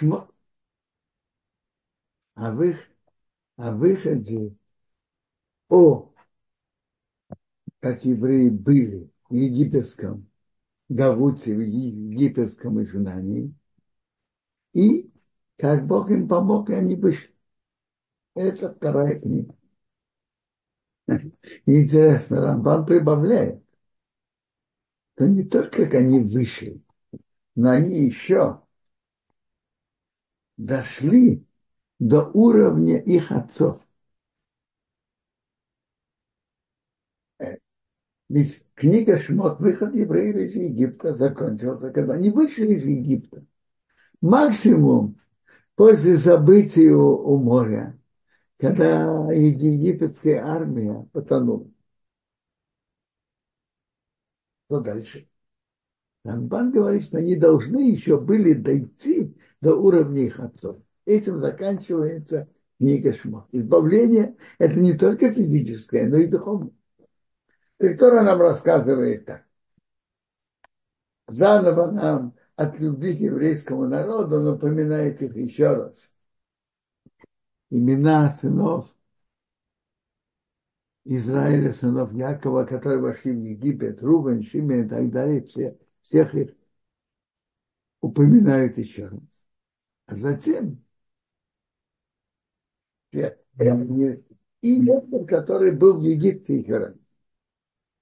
Шмо... 0.00 0.18
о, 2.34 2.50
вы... 2.52 2.76
о 3.56 3.72
выходе, 3.72 4.56
о, 5.70 6.12
как 7.80 8.04
евреи 8.06 8.48
были 8.48 9.10
в 9.28 9.34
египетском 9.34 10.26
Гавуте, 10.88 11.54
в 11.54 11.60
египетском 11.60 12.82
изгнании, 12.82 13.54
и 14.72 15.10
как 15.58 15.86
Бог 15.86 16.10
им 16.10 16.26
помог, 16.28 16.70
и 16.70 16.74
они 16.74 16.96
вышли. 16.96 17.32
Это 18.34 18.72
вторая 18.74 19.20
книга. 19.20 19.54
Интересно, 21.66 22.40
Рамбан 22.40 22.86
прибавляет, 22.86 23.62
что 25.14 25.26
не 25.28 25.44
только 25.44 25.84
как 25.84 25.94
они 25.94 26.20
вышли, 26.20 26.82
но 27.56 27.70
они 27.70 28.06
еще 28.06 28.62
дошли 30.60 31.46
до 31.98 32.30
уровня 32.34 32.98
их 32.98 33.32
отцов. 33.32 33.80
Ведь 38.28 38.64
книга 38.74 39.18
Шмот, 39.18 39.58
выход 39.58 39.94
евреев 39.94 40.36
из 40.36 40.54
Египта 40.54 41.16
закончился, 41.16 41.90
когда 41.90 42.14
они 42.14 42.30
вышли 42.30 42.74
из 42.74 42.86
Египта. 42.86 43.44
Максимум 44.20 45.18
после 45.74 46.18
событий 46.18 46.90
у, 46.90 47.16
у 47.16 47.38
моря, 47.38 47.98
когда 48.58 49.32
египетская 49.32 50.44
армия 50.44 51.08
потонула. 51.12 51.66
Что 54.66 54.80
дальше? 54.80 55.29
Рамбан 56.24 56.70
говорит, 56.70 57.04
что 57.04 57.18
они 57.18 57.36
должны 57.36 57.90
еще 57.92 58.20
были 58.20 58.52
дойти 58.52 59.34
до 59.60 59.74
уровня 59.76 60.24
их 60.24 60.38
отцов. 60.38 60.78
Этим 61.06 61.38
заканчивается 61.38 62.48
книга 62.78 63.14
Шмот. 63.14 63.46
Избавление– 63.52 64.36
это 64.58 64.74
не 64.74 64.96
только 64.96 65.32
физическое, 65.32 66.08
но 66.08 66.18
и 66.18 66.26
духовное. 66.26 66.72
Тора 67.78 68.22
нам 68.22 68.40
рассказывает 68.40 69.24
так. 69.24 69.44
Заново 71.28 71.90
нам 71.90 72.34
от 72.56 72.78
любви 72.78 73.16
к 73.16 73.20
еврейскому 73.20 73.86
народу 73.86 74.40
напоминает 74.40 75.22
их 75.22 75.34
еще 75.36 75.68
раз. 75.68 76.14
Имена 77.70 78.34
сынов 78.34 78.92
Израиля, 81.04 81.72
сынов 81.72 82.12
Якова, 82.12 82.64
которые 82.64 83.00
вошли 83.00 83.32
в 83.32 83.38
Египет, 83.38 84.02
Рубен, 84.02 84.42
Шимен 84.42 84.86
и 84.86 84.88
так 84.88 85.10
далее, 85.10 85.42
все, 85.42 85.78
всех 86.02 86.34
их 86.34 86.54
упоминают 88.00 88.78
еще 88.78 89.08
раз. 89.08 89.20
А 90.06 90.16
затем 90.16 90.82
и 93.12 93.20
Йосиф, 94.62 95.26
который 95.26 95.72
был 95.72 96.00
в 96.00 96.02
Египте 96.02 96.60
и 96.60 96.64
Харане. 96.64 96.98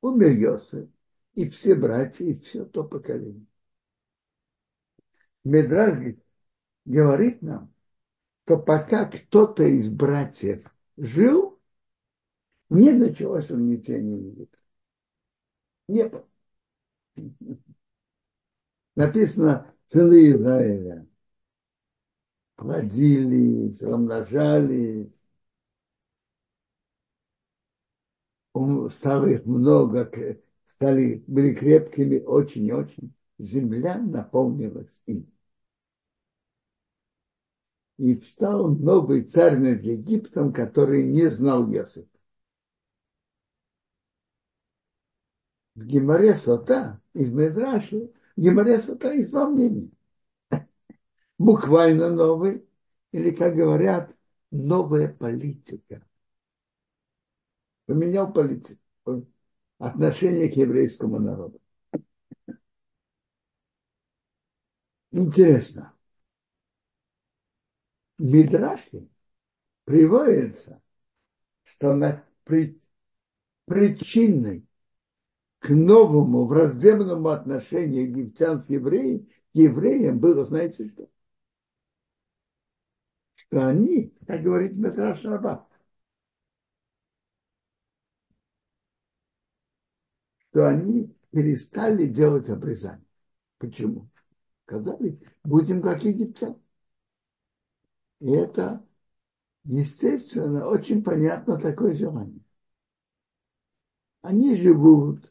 Умер 0.01 0.31
Йосиф, 0.33 0.89
и 1.35 1.49
все 1.49 1.75
братья, 1.75 2.25
и 2.25 2.39
все 2.39 2.65
то 2.65 2.85
поколение. 2.85 3.47
Медраж 5.45 6.17
говорит 6.85 7.43
нам, 7.43 7.73
что 8.45 8.59
пока 8.59 9.07
кто-то 9.07 9.65
из 9.65 9.91
братьев 9.91 10.65
жил, 10.97 11.59
не 12.71 12.93
началось 12.93 13.51
угнетение 13.51 14.29
Египта. 14.29 14.59
Не 15.89 16.09
было. 16.09 16.29
Написано 18.99 19.73
сыны 19.87 20.31
Израиля 20.33 21.07
плодились, 22.57 23.81
размножались, 23.81 25.13
стало 28.91 29.27
их 29.27 29.47
много, 29.47 30.11
стали, 30.67 31.23
были 31.29 31.55
крепкими 31.55 32.19
очень-очень. 32.19 33.15
Земля 33.39 33.99
наполнилась 33.99 35.01
им. 35.07 35.31
И 37.99 38.17
встал 38.17 38.67
новый 38.67 39.23
царь 39.23 39.59
над 39.59 39.81
Египтом, 39.85 40.53
который 40.53 41.05
не 41.05 41.31
знал 41.31 41.71
Йосифа. 41.71 42.09
В 45.77 45.85
Геморе 45.85 46.35
Сота, 46.35 47.01
Медраши, 47.33 48.09
в 48.09 48.18
Геморе 48.39 48.79
Сота 48.79 49.13
есть 49.13 49.33
два 49.33 49.49
мнения. 49.51 49.91
Буквально 51.39 52.09
новый, 52.11 52.65
или, 53.11 53.33
как 53.33 53.57
говорят, 53.57 54.15
новая 54.53 55.13
политика 55.13 56.07
поменял 57.87 58.33
политику, 58.33 59.27
отношение 59.79 60.49
к 60.49 60.57
еврейскому 60.57 61.19
народу. 61.19 61.61
Интересно. 65.11 65.97
В 68.19 68.23
Мидраше 68.23 69.09
приводится, 69.85 70.81
что 71.65 71.93
на 71.95 72.25
при, 72.45 72.81
причиной 73.65 74.68
к 75.59 75.71
новому 75.71 76.47
враждебному 76.47 77.29
отношению 77.29 78.09
египтян 78.09 78.61
с 78.61 78.69
евреями, 78.69 79.29
евреям 79.55 80.19
было, 80.19 80.45
знаете 80.45 80.89
что? 80.89 81.09
Что 83.35 83.67
они, 83.67 84.15
как 84.27 84.43
говорит 84.43 84.75
Метраш 84.77 85.25
Рабат, 85.25 85.67
что 90.51 90.69
они 90.69 91.15
перестали 91.31 92.07
делать 92.07 92.49
обрезание. 92.49 93.05
Почему? 93.59 94.09
Сказали, 94.67 95.21
будем 95.45 95.83
как 95.83 96.05
египтяне. 96.05 96.61
И 98.21 98.31
это, 98.31 98.85
естественно, 99.65 100.67
очень 100.67 101.03
понятно 101.03 101.59
такое 101.59 101.95
желание. 101.95 102.41
Они 104.23 104.57
живут 104.57 105.31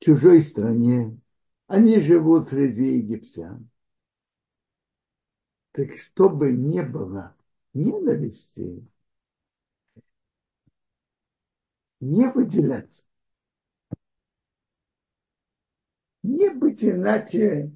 чужой 0.00 0.42
стране, 0.42 1.18
они 1.66 2.00
живут 2.00 2.48
среди 2.48 2.98
египтян. 2.98 3.70
Так 5.72 5.96
чтобы 5.98 6.52
не 6.52 6.82
было 6.82 7.36
ненависти, 7.72 8.84
не 12.00 12.28
выделяться 12.30 13.04
не 16.22 16.50
быть 16.50 16.84
иначе, 16.84 17.72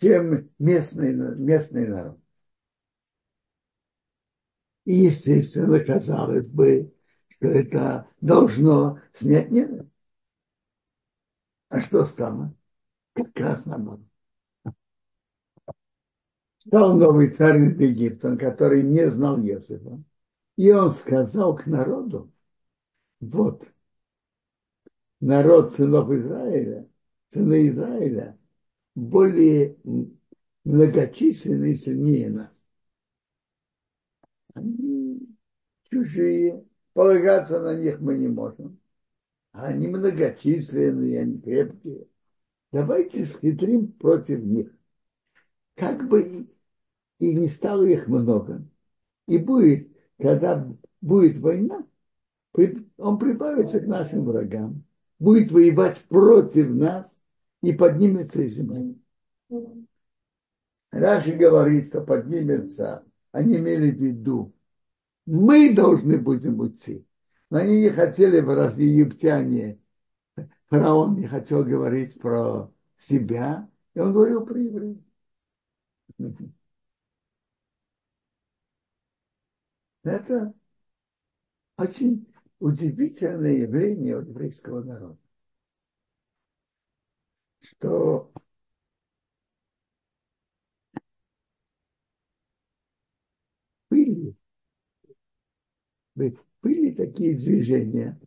чем 0.00 0.50
местный, 0.58 1.14
местный 1.14 1.88
народ. 1.88 2.20
И, 4.84 4.94
естественно, 4.94 5.80
казалось 5.80 6.46
бы, 6.46 6.94
что 7.28 7.48
это 7.48 8.08
должно 8.20 9.00
снять 9.12 9.50
ненависть. 9.50 9.92
А 11.68 11.80
что 11.80 12.04
стало? 12.04 12.54
Как 13.14 13.38
раз 13.38 13.66
наоборот. 13.66 14.00
Стал 16.58 16.98
новый 16.98 17.30
царь 17.30 17.58
над 17.58 17.80
Египтом, 17.80 18.36
который 18.36 18.82
не 18.82 19.08
знал 19.10 19.38
Иосифа. 19.40 20.02
И 20.56 20.70
он 20.72 20.90
сказал 20.90 21.56
к 21.56 21.66
народу, 21.66 22.32
вот, 23.20 23.64
народ 25.20 25.74
сынов 25.74 26.10
Израиля, 26.10 26.88
сыны 27.28 27.68
Израиля 27.68 28.38
более 28.94 29.76
многочисленные 30.64 31.72
и 31.72 31.76
сильнее 31.76 32.30
нас. 32.30 32.50
Они 34.54 35.36
чужие, 35.84 36.64
полагаться 36.92 37.60
на 37.60 37.76
них 37.76 38.00
мы 38.00 38.18
не 38.18 38.28
можем. 38.28 38.80
А 39.52 39.66
они 39.66 39.88
многочисленные, 39.88 41.20
они 41.20 41.40
крепкие. 41.40 42.06
Давайте 42.70 43.24
схитрим 43.24 43.92
против 43.92 44.40
них. 44.40 44.72
Как 45.74 46.08
бы 46.08 46.22
и, 46.22 46.50
и 47.18 47.34
не 47.34 47.48
стало 47.48 47.84
их 47.84 48.08
много. 48.08 48.64
И 49.26 49.38
будет, 49.38 49.88
когда 50.18 50.66
будет 51.00 51.38
война, 51.38 51.86
он 52.96 53.18
прибавится 53.18 53.80
к 53.80 53.86
нашим 53.86 54.24
врагам, 54.24 54.84
будет 55.18 55.52
воевать 55.52 55.98
против 56.08 56.70
нас, 56.70 57.18
и 57.62 57.72
поднимется 57.72 58.42
из 58.42 58.54
земли. 58.54 58.96
Раши 60.90 61.32
говорит, 61.32 61.88
что 61.88 62.02
поднимется, 62.02 63.04
они 63.32 63.56
имели 63.56 63.90
в 63.90 64.00
виду, 64.00 64.54
мы 65.26 65.74
должны 65.74 66.18
будем 66.18 66.60
уйти. 66.60 67.06
Но 67.50 67.58
они 67.58 67.80
не 67.82 67.90
хотели, 67.90 68.40
египтяне, 68.78 69.78
фараон 70.68 71.16
не 71.20 71.26
хотел 71.28 71.64
говорить 71.64 72.20
про 72.20 72.72
себя, 72.98 73.70
и 73.94 74.00
он 74.00 74.12
говорил 74.12 74.46
про 74.46 74.58
евреев. 74.58 74.98
Это 80.02 80.52
очень 81.78 82.26
удивительное 82.58 83.52
явление 83.62 84.16
еврейского 84.18 84.82
народа, 84.82 85.16
что 87.60 88.32
были, 93.90 94.34
были 96.68 96.90
такие 96.90 97.34
движения 97.34 98.20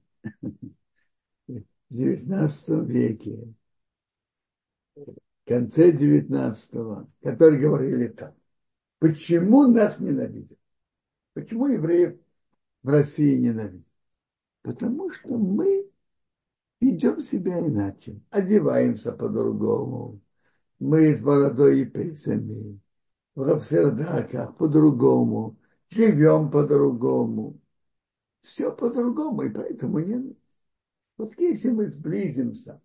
в 1.48 1.62
XIX 1.92 2.86
веке, 2.86 3.54
в 4.96 5.14
конце 5.46 5.92
XIX, 5.92 7.08
которые 7.22 7.62
говорили 7.62 8.08
так. 8.08 8.36
Почему 8.98 9.68
нас 9.68 10.00
ненавидят? 10.00 10.58
Почему 11.34 11.68
евреев 11.68 12.20
в 12.82 12.90
России 12.90 13.38
ненавидят? 13.38 13.86
Потому 14.64 15.12
что 15.12 15.38
мы 15.38 15.88
ведем 16.80 17.22
себя 17.22 17.60
иначе, 17.60 18.20
одеваемся 18.32 19.12
по-другому, 19.12 20.20
мы 20.80 21.14
с 21.14 21.22
бородой 21.22 21.82
и 21.82 21.86
пейсами, 21.86 22.80
в 23.36 23.44
Равсердаках 23.44 24.58
по-другому, 24.58 25.58
живем 25.92 26.50
по-другому. 26.50 27.61
Все 28.44 28.72
по-другому, 28.72 29.44
и 29.44 29.50
поэтому 29.50 30.00
не 30.00 30.36
Вот 31.18 31.40
если 31.40 31.72
мы 31.72 31.90
сблизимся 31.90 32.82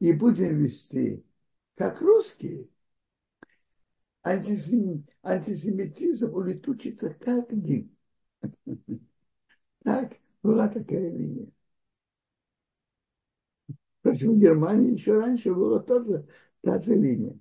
и 0.00 0.12
будем 0.12 0.58
вести 0.58 1.24
как 1.76 2.00
русские, 2.00 2.68
антисем... 4.22 5.04
антисемитизм 5.22 6.34
улетучится 6.34 7.10
как 7.12 7.48
дым. 7.50 7.94
Так, 9.84 10.16
была 10.42 10.68
такая 10.68 11.10
линия. 11.10 11.48
Впрочем, 14.00 14.34
в 14.34 14.38
Германии 14.40 14.92
еще 14.92 15.18
раньше 15.18 15.54
была 15.54 15.80
тоже 15.80 16.26
та 16.62 16.80
же 16.82 16.94
линия. 16.94 17.34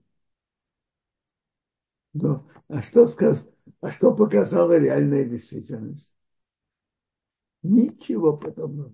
Но, 2.13 2.47
а 2.67 2.81
что, 2.83 3.07
сказ... 3.07 3.49
а 3.81 3.91
что 3.91 4.13
показала 4.15 4.77
реальная 4.77 5.25
действительность? 5.25 6.11
Ничего 7.61 8.37
подобного. 8.37 8.93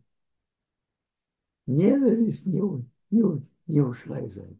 Ненависть 1.68 2.46
не, 2.46 2.62
не, 3.12 3.48
не 3.68 3.82
ушла 3.82 4.20
из 4.22 4.38
этого. 4.38 4.58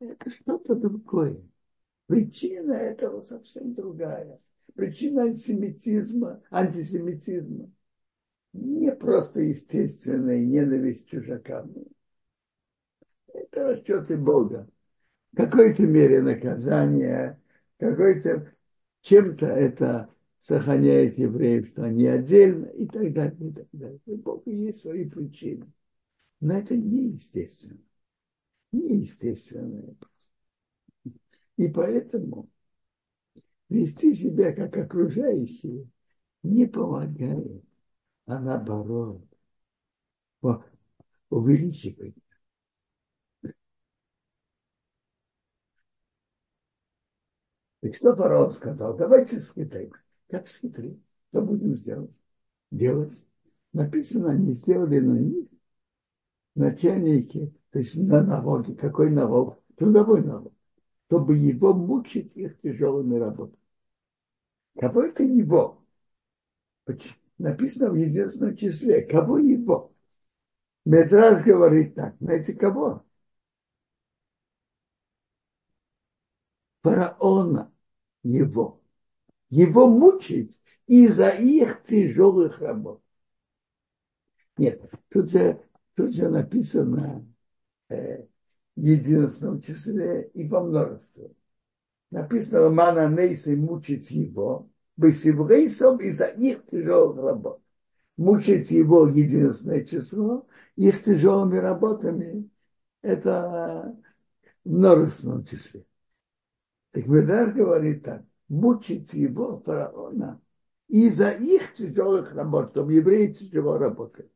Это 0.00 0.30
что-то 0.30 0.74
другое. 0.74 1.42
Причина 2.06 2.72
этого 2.72 3.22
совсем 3.22 3.74
другая. 3.74 4.40
Причина 4.74 5.22
антисемитизма, 5.24 6.42
антисемитизма 6.50 7.70
не 8.52 8.92
просто 8.92 9.40
естественная 9.40 10.44
ненависть 10.44 11.08
чужакам. 11.08 11.72
Это 13.32 13.72
расчеты 13.72 14.16
Бога. 14.16 14.68
В 15.32 15.36
какой-то 15.36 15.84
мере 15.84 16.20
наказание, 16.20 17.40
какой-то 17.78 18.52
чем-то 19.00 19.46
это 19.46 20.10
сохраняет 20.42 21.18
евреев, 21.18 21.68
что 21.68 21.84
они 21.84 22.06
отдельно 22.06 22.66
и 22.66 22.86
так 22.86 23.12
далее, 23.12 23.50
и 23.50 23.52
так 23.52 23.68
далее. 23.72 24.00
У 24.06 24.16
Бога 24.16 24.50
есть 24.50 24.82
свои 24.82 25.08
причины. 25.08 25.72
Но 26.40 26.54
это 26.54 26.76
неестественно. 26.76 27.78
Неестественное. 28.72 29.94
И 31.56 31.68
поэтому 31.68 32.50
вести 33.68 34.14
себя 34.14 34.52
как 34.52 34.76
окружающие 34.76 35.88
не 36.42 36.66
помогает, 36.66 37.62
а 38.26 38.40
наоборот 38.40 39.22
увеличивает. 41.30 42.16
Так 47.80 47.96
что 47.96 48.16
фараон 48.16 48.50
сказал? 48.50 48.96
Давайте 48.96 49.40
схитрим. 49.40 49.92
Как 50.32 50.48
схитрим? 50.48 51.04
Что 51.28 51.42
будем 51.42 51.76
сделать? 51.76 52.10
делать? 52.70 53.12
Написано, 53.74 54.30
они 54.30 54.54
сделали 54.54 54.98
на 54.98 55.18
них 55.18 55.46
начальники, 56.54 57.52
то 57.70 57.78
есть 57.78 57.98
на 57.98 58.22
налоги. 58.22 58.72
Какой 58.72 59.10
налог? 59.10 59.58
Трудовой 59.76 60.24
налог. 60.24 60.54
Чтобы 61.08 61.36
его 61.36 61.74
мучить 61.74 62.34
их 62.34 62.58
тяжелыми 62.62 63.18
работами. 63.18 63.58
Кого 64.80 65.02
это 65.02 65.22
его? 65.22 65.84
Написано 67.36 67.90
в 67.90 67.96
единственном 67.96 68.56
числе. 68.56 69.02
Кого 69.02 69.36
его? 69.36 69.92
Медраж 70.86 71.44
говорит 71.44 71.94
так. 71.94 72.16
Знаете, 72.20 72.54
кого? 72.54 73.04
Фараона 76.82 77.70
его. 78.22 78.81
Его 79.52 79.86
мучить 79.86 80.58
из-за 80.86 81.28
их 81.28 81.82
тяжелых 81.82 82.62
работ. 82.62 83.02
Нет, 84.56 84.80
тут 85.10 85.30
же, 85.30 85.62
тут 85.94 86.14
же 86.14 86.30
написано 86.30 87.30
э, 87.90 88.22
в 88.74 88.80
единственном 88.80 89.60
числе 89.60 90.30
и 90.32 90.48
во 90.48 90.62
множестве. 90.64 91.34
Написано 92.10 92.70
Мана 92.70 93.10
Нейсы 93.10 93.54
мучить 93.54 94.10
его, 94.10 94.70
Бесиврейсом 94.96 95.98
из-за 95.98 96.28
их 96.28 96.64
тяжелых 96.64 97.22
работ. 97.22 97.60
Мучить 98.16 98.70
его 98.70 99.06
единственное 99.06 99.84
число, 99.84 100.46
их 100.76 101.04
тяжелыми 101.04 101.58
работами, 101.58 102.48
это 103.02 103.94
в 104.64 104.70
множественном 104.70 105.44
числе. 105.44 105.84
Так 106.92 107.06
Медар 107.06 107.52
говорит 107.52 108.02
так, 108.02 108.22
мучить 108.52 109.14
его, 109.14 109.60
фараона, 109.60 110.38
из-за 110.88 111.30
их 111.30 111.74
тяжелых 111.74 112.34
работ, 112.34 112.72
чтобы 112.72 112.92
евреи 112.92 113.32
тяжело 113.32 113.78
работали. 113.78 114.30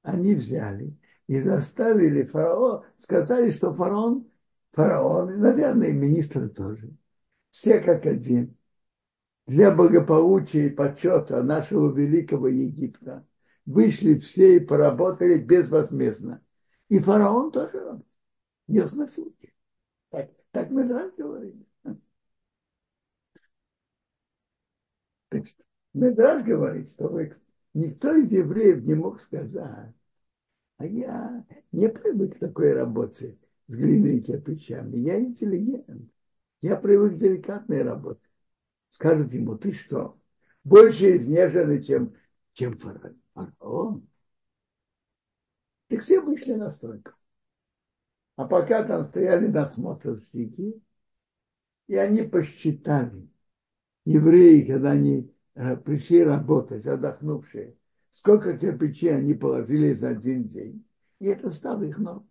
Они 0.00 0.34
взяли 0.34 0.96
и 1.26 1.40
заставили 1.40 2.22
фараона, 2.22 2.86
сказали, 2.96 3.50
что 3.50 3.74
фараон, 3.74 4.30
фараон, 4.72 5.34
и, 5.34 5.36
наверное, 5.36 5.88
и 5.88 5.92
министры 5.92 6.48
тоже, 6.48 6.90
все 7.50 7.80
как 7.80 8.06
один, 8.06 8.56
для 9.46 9.70
благополучия 9.70 10.68
и 10.68 10.70
почета 10.70 11.42
нашего 11.42 11.94
великого 11.94 12.48
Египта, 12.48 13.26
вышли 13.66 14.18
все 14.18 14.56
и 14.56 14.60
поработали 14.60 15.36
безвозмездно. 15.36 16.40
И 16.88 16.98
фараон 16.98 17.52
тоже 17.52 17.78
работал 18.68 18.98
на 18.98 19.06
суки. 19.06 19.52
Так, 20.56 20.68
так 20.68 20.70
Медраж 20.70 21.12
говорит. 21.18 21.68
Так 25.28 25.46
что 25.46 26.42
говорит, 26.44 26.90
что 26.90 27.20
никто 27.74 28.14
из 28.14 28.30
евреев 28.30 28.82
не 28.84 28.94
мог 28.94 29.20
сказать, 29.20 29.94
а 30.78 30.86
я 30.86 31.44
не 31.72 31.90
привык 31.90 32.36
к 32.36 32.38
такой 32.38 32.72
работе 32.72 33.36
с 33.68 33.74
глиной 33.74 34.16
и 34.16 34.22
кирпичами. 34.22 34.96
Я 34.96 35.20
интеллигент. 35.20 36.10
Я 36.62 36.76
привык 36.76 37.16
к 37.16 37.18
деликатной 37.18 37.82
работе. 37.82 38.26
Скажут 38.90 39.34
ему, 39.34 39.58
ты 39.58 39.74
что, 39.74 40.18
больше 40.64 41.18
изнеженный, 41.18 41.84
чем, 41.84 42.14
чем 42.54 42.78
фараон? 42.78 44.08
Так 45.88 46.02
все 46.02 46.22
вышли 46.22 46.54
на 46.54 46.70
стройку. 46.70 47.12
А 48.36 48.44
пока 48.44 48.84
там 48.84 49.06
стояли 49.08 49.46
насмотрщики, 49.46 50.80
и 51.88 51.96
они 51.96 52.22
посчитали, 52.22 53.28
евреи, 54.04 54.62
когда 54.62 54.92
они 54.92 55.32
э, 55.54 55.76
пришли 55.76 56.22
работать, 56.22 56.86
отдохнувшие, 56.86 57.76
сколько 58.10 58.58
кирпичей 58.58 59.16
они 59.16 59.34
положили 59.34 59.94
за 59.94 60.10
один 60.10 60.44
день. 60.44 60.84
И 61.18 61.26
это 61.26 61.50
стало 61.50 61.84
их 61.84 61.98
норм. 61.98 62.28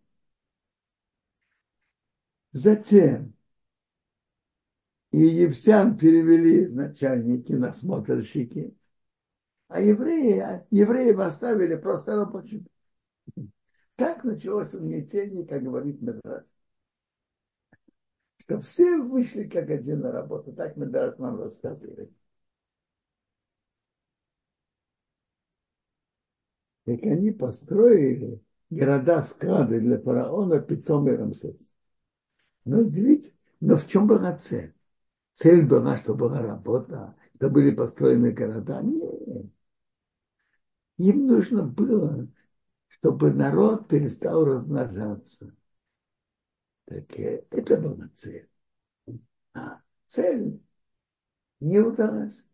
Затем 2.53 3.33
и 5.11 5.17
египтян 5.17 5.97
перевели 5.97 6.67
начальники, 6.67 7.53
насмотрщики, 7.53 8.75
а 9.67 9.81
евреи, 9.81 10.39
а 10.39 10.65
евреев 10.71 11.19
оставили 11.19 11.75
просто 11.75 12.15
рабочими. 12.15 12.65
Так 13.95 14.23
началось 14.23 14.73
угнетение, 14.73 15.45
как 15.45 15.63
говорит 15.63 16.01
Медраж. 16.01 16.43
Что 18.37 18.59
все 18.61 18.97
вышли 18.97 19.47
как 19.47 19.69
один 19.69 20.01
на 20.01 20.11
работу. 20.11 20.53
Так 20.53 20.77
Медраж 20.77 21.17
нам 21.17 21.39
рассказывает. 21.39 22.11
Так 26.85 27.01
они 27.03 27.31
построили 27.31 28.41
города, 28.69 29.23
склады 29.23 29.79
для 29.79 29.99
фараона, 29.99 30.59
Питом 30.59 31.07
и 31.09 31.11
Рамсес. 31.11 31.57
Но 32.65 32.79
удивительно, 32.81 33.37
но 33.59 33.77
в 33.77 33.87
чем 33.87 34.07
была 34.07 34.37
цель? 34.37 34.73
Цель 35.33 35.65
была, 35.65 35.97
чтобы 35.97 36.29
была 36.29 36.41
работа, 36.41 37.15
чтобы 37.35 37.55
были 37.55 37.75
построены 37.75 38.31
города. 38.31 38.81
Нет. 38.81 39.45
Им 40.97 41.27
нужно 41.27 41.63
было, 41.63 42.27
чтобы 42.87 43.31
народ 43.31 43.87
перестал 43.87 44.45
размножаться. 44.45 45.55
Так 46.85 47.11
это 47.17 47.81
была 47.81 48.09
цель. 48.13 48.49
А 49.53 49.81
цель 50.07 50.61
не 51.59 51.79
удалась. 51.79 52.45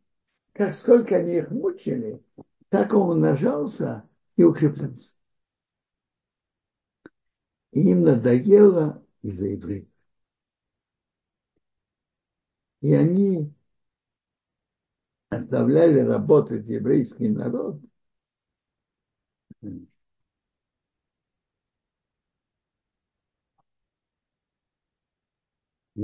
Как 0.54 0.74
сколько 0.74 1.16
они 1.16 1.38
их 1.38 1.50
мучили, 1.52 2.24
так 2.70 2.94
он 2.94 3.18
умножался 3.18 4.08
и 4.36 4.44
укреплялся. 4.44 5.16
И 7.72 7.90
им 7.90 8.04
надоело 8.04 9.06
из-за 9.22 9.48
евреев. 9.48 9.88
И 12.82 12.94
они 12.94 13.54
оставляли 15.30 16.00
работать 16.00 16.66
еврейский 16.68 17.30
народ 17.30 17.80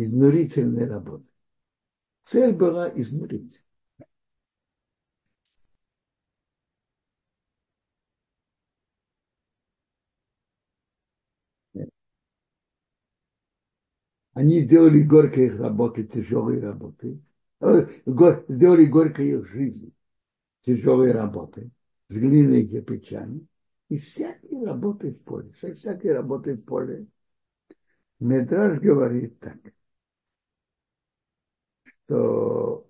изнурительной 0.03 0.87
работы. 0.87 1.25
Цель 2.23 2.53
была 2.53 2.89
изнурить. 2.89 3.61
Они 14.33 14.61
сделали 14.61 15.01
горькой 15.01 15.47
их 15.47 15.59
работы, 15.59 16.03
тяжелые 16.03 16.61
работы. 16.61 17.19
Э, 17.59 17.87
сделали 18.47 18.85
горькой 18.85 19.29
их 19.31 19.47
жизнь, 19.47 19.93
тяжелые 20.63 21.13
работы, 21.13 21.71
с 22.09 22.17
глиной 22.19 22.63
и 22.63 22.67
кирпичами. 22.67 23.47
И 23.89 23.97
всякие 23.99 24.65
работы 24.65 25.13
в 25.13 25.23
поле, 25.23 25.51
всякие 25.53 26.13
работы 26.13 26.55
в 26.55 26.63
поле. 26.63 27.07
Медраж 28.19 28.79
говорит 28.79 29.39
так, 29.39 29.57
что 32.07 32.85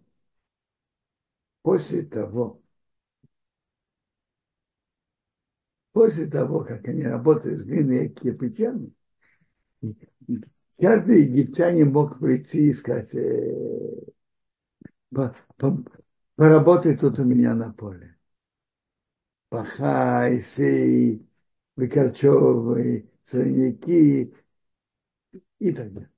после 1.61 2.01
того, 2.03 2.61
после 5.91 6.27
того, 6.27 6.63
как 6.63 6.87
они 6.87 7.03
работают 7.03 7.59
с 7.59 7.63
глиной 7.63 8.05
и 8.05 8.09
кирпичами, 8.09 8.93
каждый 10.79 11.23
египтянин 11.23 11.91
мог 11.91 12.19
прийти 12.19 12.69
и 12.69 12.73
сказать, 12.73 13.13
э, 13.13 13.95
поработай 16.35 16.95
тут 16.95 17.19
у 17.19 17.23
меня 17.25 17.53
на 17.53 17.71
поле. 17.73 18.15
Пахай, 19.49 20.41
сей, 20.41 21.25
выкорчевывай, 21.75 23.09
сорняки 23.25 24.33
и 25.59 25.71
так 25.71 25.93
далее. 25.93 26.09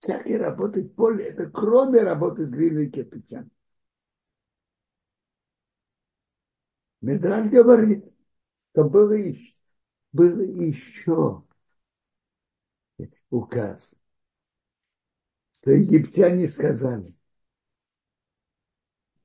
Всякие 0.00 0.38
работы 0.38 0.82
в 0.82 0.94
поле, 0.94 1.24
это 1.26 1.50
кроме 1.50 2.00
работы 2.00 2.46
с 2.46 2.50
глиной 2.50 2.86
и 2.86 2.90
кирпичами. 2.90 3.50
Медраж 7.02 7.50
говорит, 7.50 8.04
что 8.72 8.84
было 8.84 9.12
еще, 9.12 9.54
было 10.12 10.40
еще 10.40 11.44
указ, 13.30 13.94
что 15.60 15.70
египтяне 15.72 16.48
сказали, 16.48 17.14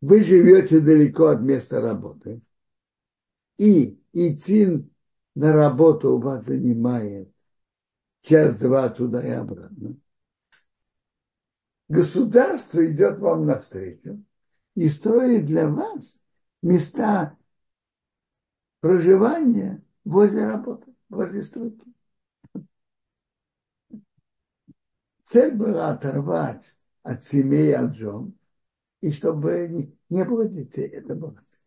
вы 0.01 0.23
живете 0.23 0.79
далеко 0.79 1.27
от 1.27 1.41
места 1.41 1.81
работы, 1.81 2.41
и 3.57 3.97
идти 4.13 4.85
на 5.35 5.53
работу 5.53 6.15
у 6.15 6.19
вас 6.19 6.45
занимает 6.45 7.29
час-два 8.21 8.89
туда 8.89 9.25
и 9.25 9.31
обратно. 9.31 9.95
Государство 11.87 12.85
идет 12.91 13.19
вам 13.19 13.45
навстречу 13.45 14.23
и 14.73 14.89
строит 14.89 15.45
для 15.45 15.69
вас 15.69 16.19
места 16.61 17.37
проживания 18.79 19.83
возле 20.03 20.45
работы, 20.45 20.95
возле 21.09 21.43
стройки. 21.43 21.85
Цель 25.25 25.55
была 25.55 25.89
оторвать 25.89 26.77
от 27.03 27.23
семей, 27.23 27.75
от 27.75 27.95
жен, 27.95 28.37
и 29.01 29.11
чтобы 29.11 29.67
не, 30.09 30.23
было 30.23 30.47
детей. 30.47 30.87
Это 30.87 31.15
цель. 31.15 31.59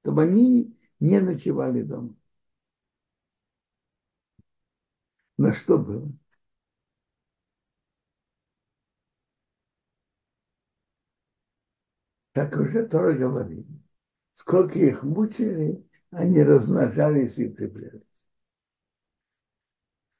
Чтобы 0.00 0.22
они 0.22 0.78
не 1.00 1.20
ночевали 1.20 1.82
дома. 1.82 2.14
На 5.36 5.52
что 5.52 5.78
было? 5.78 6.10
Как 12.36 12.54
уже 12.54 12.86
тоже 12.86 13.16
говорили, 13.16 13.66
сколько 14.34 14.78
их 14.78 15.02
мучили, 15.02 15.82
они 16.10 16.42
размножались 16.42 17.38
и 17.38 17.48
укреплялись. 17.48 18.06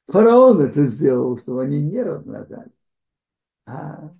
Фараон 0.06 0.62
это 0.62 0.86
сделал, 0.86 1.36
чтобы 1.36 1.64
они 1.64 1.82
не 1.82 2.02
размножались. 2.02 2.72
А 3.66 4.14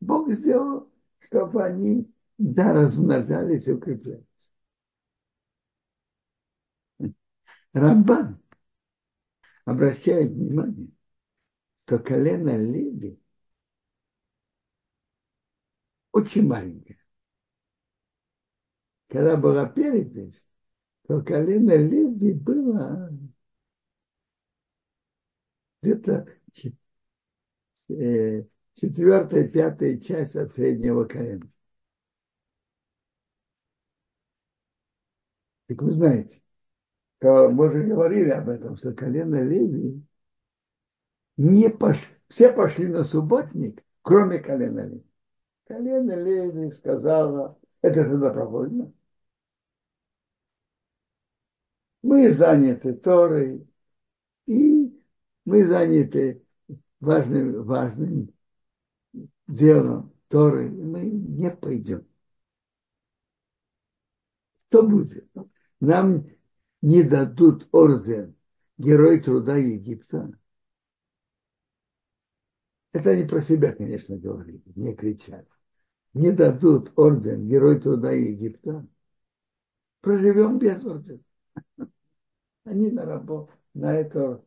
Бог 0.00 0.32
сделал, 0.32 0.90
чтобы 1.18 1.62
они 1.62 2.10
да, 2.38 2.72
размножались 2.72 3.68
и 3.68 3.72
укреплялись. 3.72 4.24
Рамбан 7.74 8.40
обращает 9.66 10.32
внимание, 10.32 10.88
что 11.84 11.98
колено 11.98 12.56
Леви 12.56 13.20
очень 16.12 16.46
маленькое. 16.46 16.91
Когда 19.12 19.36
была 19.36 19.66
перепись, 19.68 20.48
то 21.06 21.20
колено 21.20 21.76
Леви 21.76 22.32
было 22.32 23.10
где-то 25.82 26.26
э, 27.90 28.44
четвертая, 28.72 29.48
пятая 29.48 29.98
часть 29.98 30.34
от 30.36 30.54
среднего 30.54 31.04
колена. 31.04 31.46
Так 35.66 35.82
вы 35.82 35.92
знаете, 35.92 36.40
мы 37.20 37.68
уже 37.68 37.82
говорили 37.82 38.30
об 38.30 38.48
этом, 38.48 38.78
что 38.78 38.94
колено 38.94 39.42
Леви 39.42 40.02
не 41.36 41.68
пош... 41.68 41.98
все 42.28 42.50
пошли 42.50 42.86
на 42.86 43.04
субботник, 43.04 43.84
кроме 44.00 44.38
колена 44.38 44.86
Леви. 44.86 45.04
Колено 45.66 46.12
Леви 46.12 46.70
сказала, 46.70 47.58
это 47.82 48.04
же 48.08 48.16
добровольно. 48.16 48.90
Мы 52.02 52.32
заняты 52.32 52.94
Торой, 52.94 53.66
и 54.46 55.00
мы 55.44 55.64
заняты 55.64 56.42
важным, 57.00 57.64
важным 57.64 58.34
делом 59.46 60.12
Торы, 60.28 60.68
мы 60.70 61.02
не 61.02 61.50
пойдем. 61.50 62.06
Что 64.68 64.82
будет? 64.82 65.28
Нам 65.80 66.26
не 66.80 67.02
дадут 67.02 67.68
орден 67.72 68.34
Герой 68.78 69.20
труда 69.20 69.56
Египта. 69.56 70.32
Это 72.92 73.10
они 73.10 73.24
про 73.28 73.40
себя, 73.40 73.72
конечно, 73.72 74.16
говорили, 74.16 74.62
не 74.74 74.94
кричали. 74.94 75.46
Не 76.14 76.32
дадут 76.32 76.92
орден 76.96 77.46
Герой 77.48 77.80
труда 77.80 78.12
Египта. 78.12 78.86
Проживем 80.00 80.58
без 80.58 80.84
ордена. 80.84 81.20
Они 82.64 82.90
на 82.90 83.04
работу, 83.04 83.52
на 83.74 83.94
эту 83.94 84.44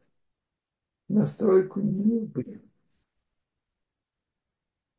настройку 1.09 1.79
не 1.81 2.19
были. 2.19 2.61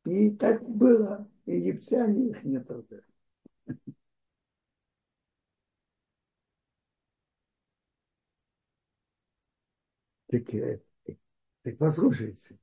И 0.05 0.31
так 0.31 0.67
было. 0.67 1.27
Египтяне 1.45 2.29
их 2.31 2.43
не 2.43 2.59
трогали. 2.59 3.03
Так, 10.27 10.53
э, 10.53 10.79
так 11.63 11.77
послушайте. 11.77 12.57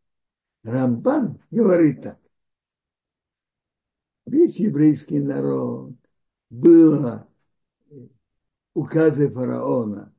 Рамбан 0.64 1.40
говорит 1.50 2.02
так. 2.02 2.18
Весь 4.26 4.56
еврейский 4.56 5.18
народ 5.18 5.94
было 6.50 7.26
указы 8.74 9.28
фараона, 9.30 10.13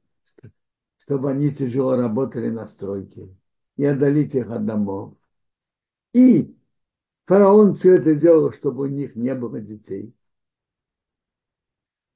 чтобы 1.05 1.31
они 1.31 1.51
тяжело 1.51 1.95
работали 1.95 2.49
на 2.49 2.67
стройке 2.67 3.29
и 3.77 3.85
отдалить 3.85 4.33
их 4.35 4.49
от 4.49 4.65
домов. 4.65 5.15
И 6.13 6.57
фараон 7.27 7.75
все 7.75 7.97
это 7.97 8.15
сделал, 8.15 8.51
чтобы 8.53 8.83
у 8.83 8.87
них 8.87 9.15
не 9.15 9.35
было 9.35 9.59
детей. 9.59 10.15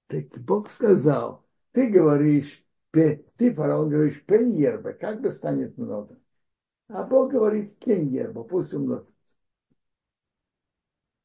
Так 0.07 0.25
Бог 0.39 0.71
сказал, 0.71 1.45
ты 1.71 1.89
говоришь, 1.91 2.63
ты, 2.91 3.23
фараон, 3.55 3.89
говоришь, 3.89 4.25
пеньерба, 4.25 4.93
как 4.93 5.21
бы 5.21 5.31
станет 5.31 5.77
много. 5.77 6.19
А 6.87 7.03
Бог 7.03 7.31
говорит, 7.31 7.77
кеньерба, 7.77 8.43
пусть 8.43 8.73
умножится. 8.73 9.13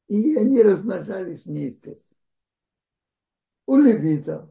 И 0.07 0.35
они 0.35 0.61
размножались 0.61 1.45
неестественно. 1.45 2.17
У 3.65 3.77
левитов 3.77 4.49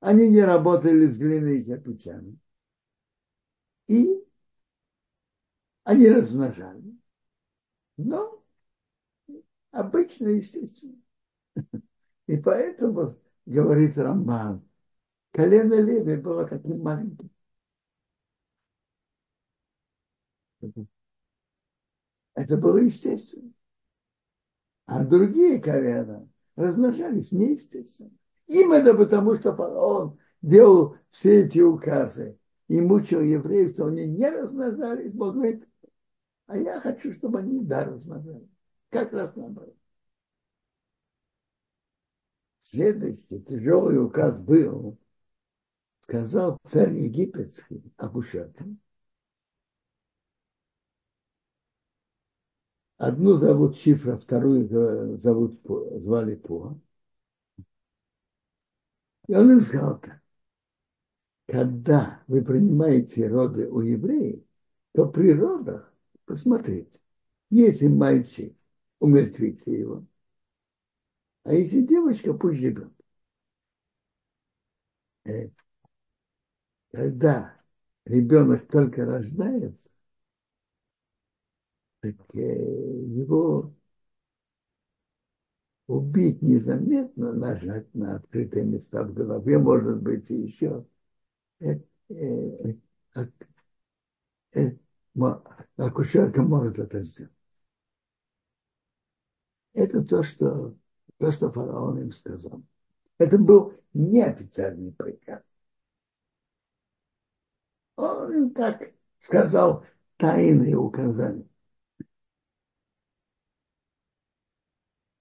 они 0.00 0.28
не 0.28 0.42
работали 0.42 1.06
с 1.06 1.18
глиной 1.18 1.60
и 1.60 1.64
кирпичами. 1.64 2.38
И 3.88 4.24
они 5.84 6.08
размножали. 6.08 6.96
Но 7.96 8.42
обычно, 9.72 10.28
естественно. 10.28 10.96
И 12.26 12.36
поэтому, 12.36 13.08
говорит 13.44 13.98
Рамбан, 13.98 14.62
колено 15.32 15.74
Леви 15.80 16.16
было 16.16 16.46
таким 16.46 16.80
маленьким. 16.82 17.30
Это 22.34 22.56
было 22.56 22.78
естественно. 22.78 23.52
А 24.86 25.04
другие 25.04 25.60
колена 25.60 26.28
размножались 26.56 27.32
неестественно. 27.32 28.10
Им 28.50 28.72
это 28.72 28.94
потому, 28.96 29.36
что 29.36 29.54
фараон 29.54 30.18
делал 30.42 30.96
все 31.12 31.44
эти 31.44 31.60
указы 31.60 32.36
и 32.66 32.80
мучил 32.80 33.20
евреев, 33.20 33.74
что 33.74 33.86
они 33.86 34.06
не 34.06 34.28
размножались. 34.28 35.12
Бог 35.12 35.34
говорит, 35.34 35.68
а 36.46 36.58
я 36.58 36.80
хочу, 36.80 37.14
чтобы 37.14 37.38
они 37.38 37.60
да 37.60 37.84
размножались. 37.84 38.48
Как 38.88 39.12
раз 39.12 39.36
наоборот. 39.36 39.76
Следующий 42.62 43.40
тяжелый 43.46 44.02
указ 44.02 44.36
был, 44.36 44.98
сказал 46.02 46.58
царь 46.68 46.92
египетский 46.94 47.92
Абушатин, 47.98 48.80
Одну 52.96 53.34
зовут 53.36 53.78
Шифра, 53.78 54.16
вторую 54.18 54.66
зовут, 55.18 55.58
звали 55.64 56.34
Пуа. 56.34 56.76
И 59.30 59.34
он 59.36 59.48
им 59.48 59.60
сказал 59.60 60.00
так. 60.00 60.20
Когда 61.46 62.20
вы 62.26 62.42
принимаете 62.42 63.28
роды 63.28 63.68
у 63.70 63.80
евреев, 63.80 64.42
то 64.92 65.06
при 65.06 65.32
родах 65.32 65.94
посмотрите. 66.24 66.98
Если 67.48 67.86
мальчик, 67.86 68.56
умертвите 68.98 69.70
его. 69.70 70.04
А 71.44 71.54
если 71.54 71.82
девочка, 71.82 72.34
пусть 72.34 72.58
живет. 72.58 72.92
Э, 75.24 75.50
когда 76.90 77.56
ребенок 78.06 78.66
только 78.66 79.04
рождается, 79.04 79.90
так 82.00 82.16
э, 82.34 82.40
его 82.40 83.72
убить 85.90 86.40
незаметно, 86.42 87.32
нажать 87.32 87.92
на 87.94 88.16
открытые 88.16 88.64
места 88.64 89.02
в 89.02 89.12
голове, 89.12 89.58
может 89.58 90.00
быть, 90.02 90.30
и 90.30 90.36
еще. 90.42 90.84
Э, 91.60 91.80
э, 92.10 92.74
э, 93.16 93.26
э, 94.54 94.70
акушерка 95.76 96.42
может 96.42 96.78
это 96.78 97.02
сделать. 97.02 97.32
Это 99.72 100.02
то, 100.04 100.22
что, 100.22 100.74
то, 101.18 101.32
что 101.32 101.50
фараон 101.50 102.00
им 102.00 102.12
сказал. 102.12 102.62
Это 103.18 103.38
был 103.38 103.74
неофициальный 103.94 104.92
приказ. 104.92 105.42
Он 107.96 108.50
так 108.52 108.90
сказал 109.20 109.84
тайные 110.16 110.76
указания. 110.76 111.46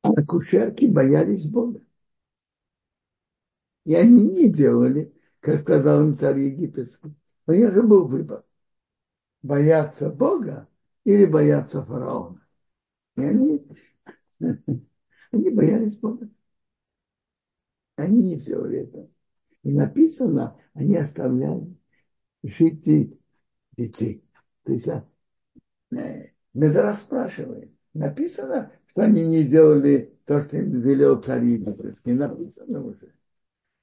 А 0.02 0.09
акушерки 0.20 0.86
боялись 0.86 1.48
Бога. 1.48 1.82
И 3.86 3.96
они 3.96 4.28
не 4.28 4.52
делали, 4.52 5.14
как 5.40 5.62
сказал 5.62 6.02
им 6.02 6.18
царь 6.18 6.40
египетский. 6.40 7.16
Но 7.48 7.54
я 7.54 7.72
же 7.72 7.82
был 7.82 8.08
выбор. 8.08 8.44
Бояться 9.42 10.10
Бога 10.12 10.68
или 11.06 11.26
бояться 11.26 11.84
фараона. 11.84 12.46
И 13.16 13.22
они, 13.22 13.66
они 14.40 15.50
боялись 15.50 15.98
Бога. 15.98 16.30
Они 17.96 18.24
не 18.24 18.36
сделали 18.36 18.80
это. 18.80 19.10
И 19.64 19.72
написано, 19.72 20.58
они 20.74 20.96
оставляли 20.98 21.76
жить 22.44 22.84
детей. 23.78 24.24
То 24.64 24.74
есть, 24.74 24.88
э, 24.88 26.32
Медра 26.54 26.94
спрашивает, 26.94 27.72
написано, 27.94 28.72
что 29.00 29.06
они 29.06 29.26
не 29.26 29.44
сделали 29.44 30.14
то, 30.26 30.44
что 30.44 30.58
им 30.58 30.82
велел 30.82 31.22
царь 31.22 31.46
египетский. 31.46 32.12
Написано 32.12 32.84
уже. 32.84 33.14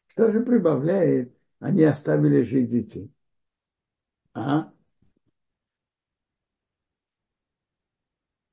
Что 0.09 0.31
же 0.31 0.41
прибавляет, 0.41 1.35
они 1.59 1.85
оставили 1.85 2.43
жить 2.43 2.69
детей? 2.69 3.11
А? 4.35 4.71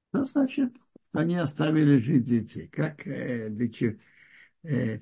Что 0.09 0.23
значит, 0.23 0.73
они 1.11 1.35
оставили 1.35 1.97
жить 1.97 2.23
детей? 2.23 2.69
Как, 2.69 3.05
э, 3.07 3.49
для 3.49 3.97
э, 4.63 4.99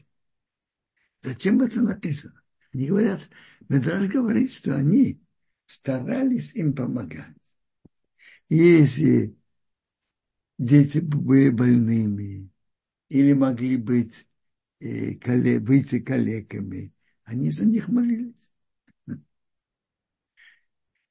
зачем 1.22 1.62
это 1.62 1.80
написано? 1.80 2.42
Они 2.74 2.88
говорят, 2.88 3.30
Медраж 3.70 4.08
говорит, 4.08 4.52
что 4.52 4.76
они 4.76 5.22
старались 5.68 6.56
им 6.56 6.74
помогать. 6.74 7.36
Если 8.50 9.38
дети 10.62 11.00
были 11.00 11.50
больными 11.50 12.52
или 13.10 13.34
могли 13.34 13.78
быть 13.78 14.28
э, 14.80 15.16
коле, 15.16 15.60
выйти 15.60 16.00
калеками, 16.00 16.94
они 17.24 17.50
за 17.50 17.66
них 17.66 17.88
молились. 17.88 18.52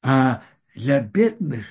А 0.03 0.45
для 0.75 1.03
бедных 1.03 1.67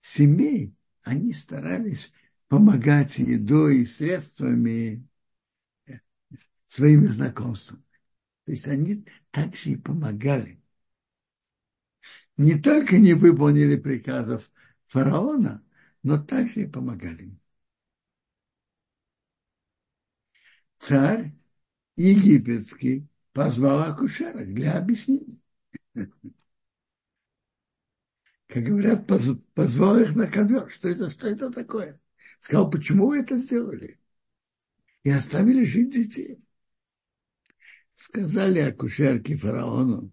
семей 0.00 0.74
они 1.02 1.32
старались 1.32 2.12
помогать 2.46 3.18
едой 3.18 3.80
и 3.80 3.86
средствами 3.86 5.06
своими 6.68 7.08
знакомствами. 7.08 7.82
То 8.44 8.52
есть 8.52 8.66
они 8.66 9.04
также 9.32 9.72
и 9.72 9.76
помогали. 9.76 10.62
Не 12.36 12.58
только 12.58 12.98
не 12.98 13.12
выполнили 13.14 13.76
приказов 13.76 14.50
фараона, 14.86 15.62
но 16.02 16.18
также 16.18 16.62
и 16.62 16.66
помогали. 16.66 17.36
Царь 20.78 21.32
египетский 21.96 23.06
позвал 23.32 23.82
акушерок 23.82 24.52
для 24.52 24.76
объяснения. 24.78 25.38
Как 28.46 28.64
говорят, 28.64 29.06
позвал 29.54 29.98
их 29.98 30.14
на 30.14 30.26
ковер. 30.26 30.70
Что 30.70 30.88
это, 30.88 31.08
что 31.08 31.26
это 31.26 31.50
такое? 31.50 32.00
Сказал, 32.38 32.68
почему 32.68 33.06
вы 33.06 33.20
это 33.20 33.38
сделали? 33.38 33.98
И 35.04 35.10
оставили 35.10 35.64
жить 35.64 35.94
детей. 35.94 36.46
Сказали 37.94 38.58
акушерке 38.58 39.36
фараону, 39.36 40.12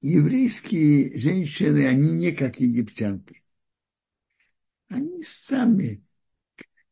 еврейские 0.00 1.18
женщины, 1.18 1.86
они 1.86 2.12
не 2.12 2.32
как 2.32 2.60
египтянки. 2.60 3.42
Они 4.88 5.22
сами 5.22 6.02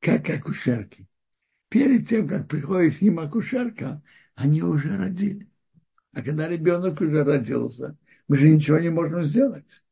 как 0.01 0.29
акушерки. 0.31 1.09
Перед 1.69 2.09
тем, 2.09 2.29
как 2.29 2.49
приходит 2.49 2.99
к 2.99 3.03
ним 3.03 3.19
акушерка, 3.19 4.03
они 4.35 4.62
уже 4.62 4.97
родили. 4.97 5.51
А 6.12 6.23
когда 6.23 6.49
ребенок 6.49 7.01
уже 7.01 7.25
родился, 7.25 7.97
мы 8.29 8.38
же 8.38 8.49
ничего 8.49 8.79
не 8.79 8.90
можем 8.90 9.25
сделать. 9.25 9.85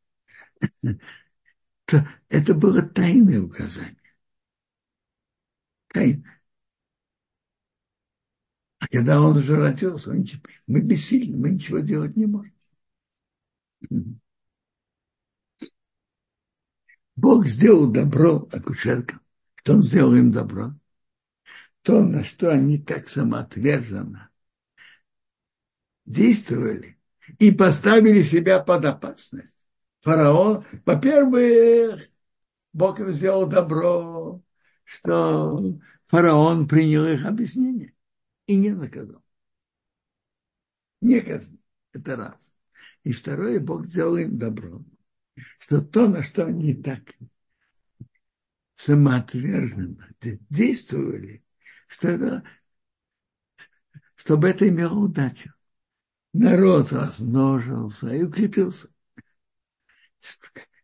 То 1.87 2.09
это 2.29 2.55
было 2.55 2.83
тайное 2.83 3.41
указание. 3.41 3.97
Тайное. 5.93 6.41
А 8.79 8.87
когда 8.89 9.21
он 9.21 9.37
уже 9.37 9.57
родился, 9.57 10.13
мы 10.67 10.81
бессильны, 10.81 11.37
мы 11.39 11.51
ничего 11.51 11.79
делать 11.81 12.17
не 12.17 12.27
можем. 12.27 12.55
Бог 17.17 17.47
сделал 17.47 17.87
добро 17.87 18.49
акушеркам. 18.51 19.21
Кто 19.57 19.75
он 19.75 19.83
сделал 19.83 20.15
им 20.15 20.33
добро? 20.33 20.75
то, 21.85 22.03
на 22.03 22.25
что 22.25 22.51
они 22.51 22.79
так 22.79 23.09
самоотверженно 23.09 24.31
действовали 26.07 26.99
и 27.39 27.53
поставили 27.53 28.23
себя 28.23 28.61
под 28.61 28.87
опасность. 28.87 29.55
Фараон, 30.01 30.65
во-первых, 30.87 32.09
Бог 32.73 33.01
им 33.01 33.13
сделал 33.13 33.47
добро, 33.47 34.43
что 34.85 35.79
фараон 36.07 36.67
принял 36.67 37.07
их 37.07 37.27
объяснение 37.27 37.95
и 38.47 38.57
не 38.57 38.71
наказал. 38.71 39.23
Не 41.03 41.21
казнил. 41.21 41.61
Это 41.93 42.17
раз. 42.17 42.54
И 43.05 43.13
второе, 43.13 43.61
Бог 43.61 43.87
сделал 43.87 44.17
им 44.17 44.39
добро. 44.39 44.83
Что 45.59 45.83
то, 45.83 46.09
на 46.09 46.23
что 46.23 46.47
они 46.47 46.75
так 46.75 47.03
самоотверженно 48.77 50.09
действовали, 50.51 51.45
что 51.87 52.09
это, 52.09 52.45
чтобы 54.15 54.49
это 54.49 54.69
имело 54.69 54.99
удачу. 54.99 55.53
Народ 56.33 56.93
размножился 56.93 58.13
и 58.13 58.23
укрепился. 58.23 58.89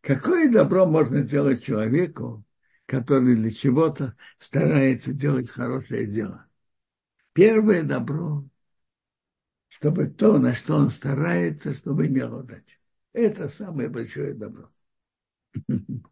Какое 0.00 0.50
добро 0.50 0.86
можно 0.86 1.22
делать 1.22 1.64
человеку, 1.64 2.44
который 2.86 3.34
для 3.34 3.50
чего-то 3.50 4.16
старается 4.38 5.12
делать 5.12 5.50
хорошее 5.50 6.06
дело? 6.06 6.46
Первое 7.32 7.82
добро, 7.82 8.44
чтобы 9.70 10.08
то, 10.08 10.38
на 10.38 10.54
что 10.54 10.76
он 10.76 10.90
старается, 10.90 11.72
чтобы 11.74 12.08
имело 12.08 12.40
удачу. 12.42 12.76
Это 13.14 13.48
самое 13.48 13.88
большое 13.88 14.34
добро. 14.34 14.70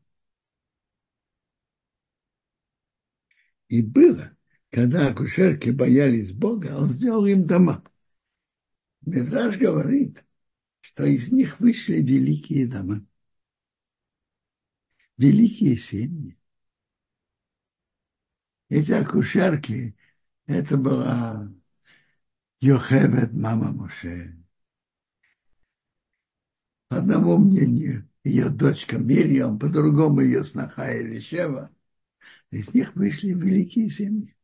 И 3.69 3.83
было, 3.83 4.37
когда 4.71 5.09
акушерки 5.09 5.71
боялись 5.71 6.33
Бога, 6.33 6.77
он 6.77 6.91
сделал 6.91 7.27
им 7.27 7.47
дома. 7.47 7.83
Медраж 9.05 9.57
говорит, 9.57 10.25
что 10.81 11.05
из 11.05 11.33
них 11.33 11.61
вышли 11.61 11.97
великие 11.97 12.67
дома. 12.67 13.05
Великие 15.19 15.77
семьи. 15.77 16.39
Эти 18.71 18.93
акушерки, 18.93 19.95
это 20.47 20.77
была 20.77 21.53
Йохевет, 22.61 23.33
мама 23.33 23.73
Моше. 23.73 24.35
По 26.89 26.97
одному 26.99 27.39
мнению, 27.39 28.09
ее 28.25 28.51
дочка 28.51 28.99
Мирьям, 28.99 29.59
по 29.59 29.69
другому 29.69 30.21
ее 30.21 30.43
сноха 30.43 30.91
Елишева. 30.91 31.71
Из 32.51 32.75
них 32.75 32.97
вышли 32.97 33.29
великие 33.29 33.89
семьи. 33.91 34.35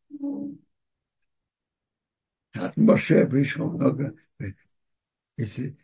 От 2.53 2.77
Моше 2.77 3.27
вышло 3.27 3.69
много. 3.69 4.15
Если 5.37 5.77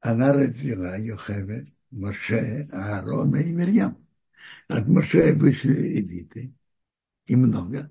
она 0.00 0.32
родила 0.32 0.96
Йохевет, 0.96 1.68
Моше, 1.90 2.68
Аарона 2.70 3.36
и 3.38 3.52
Мирьям. 3.52 4.06
От 4.68 4.86
Моше 4.86 5.32
вышли 5.34 5.72
левиты, 5.72 6.54
и 7.26 7.34
много. 7.34 7.90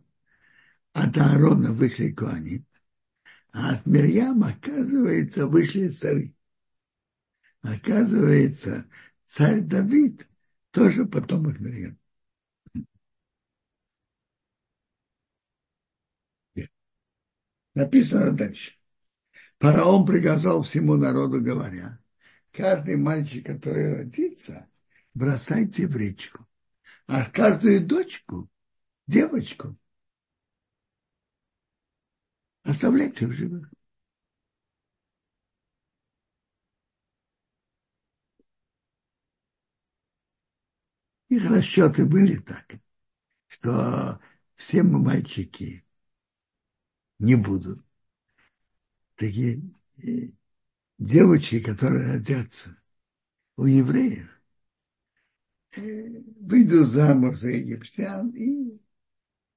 От 0.93 1.17
Аарона 1.17 1.73
вышли 1.73 2.11
коани, 2.11 2.63
а 3.57 3.71
от 3.71 3.87
Мирьяма, 3.87 4.49
оказывается, 4.49 5.47
вышли 5.47 5.89
цари. 5.89 6.35
Оказывается, 7.63 8.87
царь 9.25 9.61
Давид 9.61 10.27
тоже 10.69 11.07
потомок 11.07 11.59
Мирьям. 11.59 11.97
Написано 17.73 18.31
дальше. 18.31 18.73
Фараон 19.59 20.05
приказал 20.05 20.61
всему 20.61 20.95
народу, 20.95 21.41
говоря, 21.41 21.99
каждый 22.51 22.95
мальчик, 22.95 23.47
который 23.47 23.95
родится, 23.95 24.69
бросайте 25.15 25.87
в 25.87 25.97
речку. 25.97 26.47
А 27.07 27.25
каждую 27.25 27.83
дочку, 27.87 28.51
девочку, 29.07 29.75
оставляйте 32.67 33.27
в 33.27 33.31
живых. 33.31 33.71
Их 41.29 41.45
расчеты 41.49 42.05
были 42.05 42.37
так, 42.37 42.75
что 43.47 44.19
все 44.55 44.83
мальчики 44.83 45.85
не 47.19 47.35
будут. 47.35 47.83
Такие 49.15 49.61
э, 50.03 50.31
девочки, 50.97 51.61
которые 51.61 52.13
родятся 52.13 52.81
у 53.57 53.65
евреев, 53.65 54.29
э, 55.75 56.21
выйдут 56.39 56.89
замуж 56.89 57.39
за 57.39 57.49
египтян 57.49 58.29
и 58.29 58.79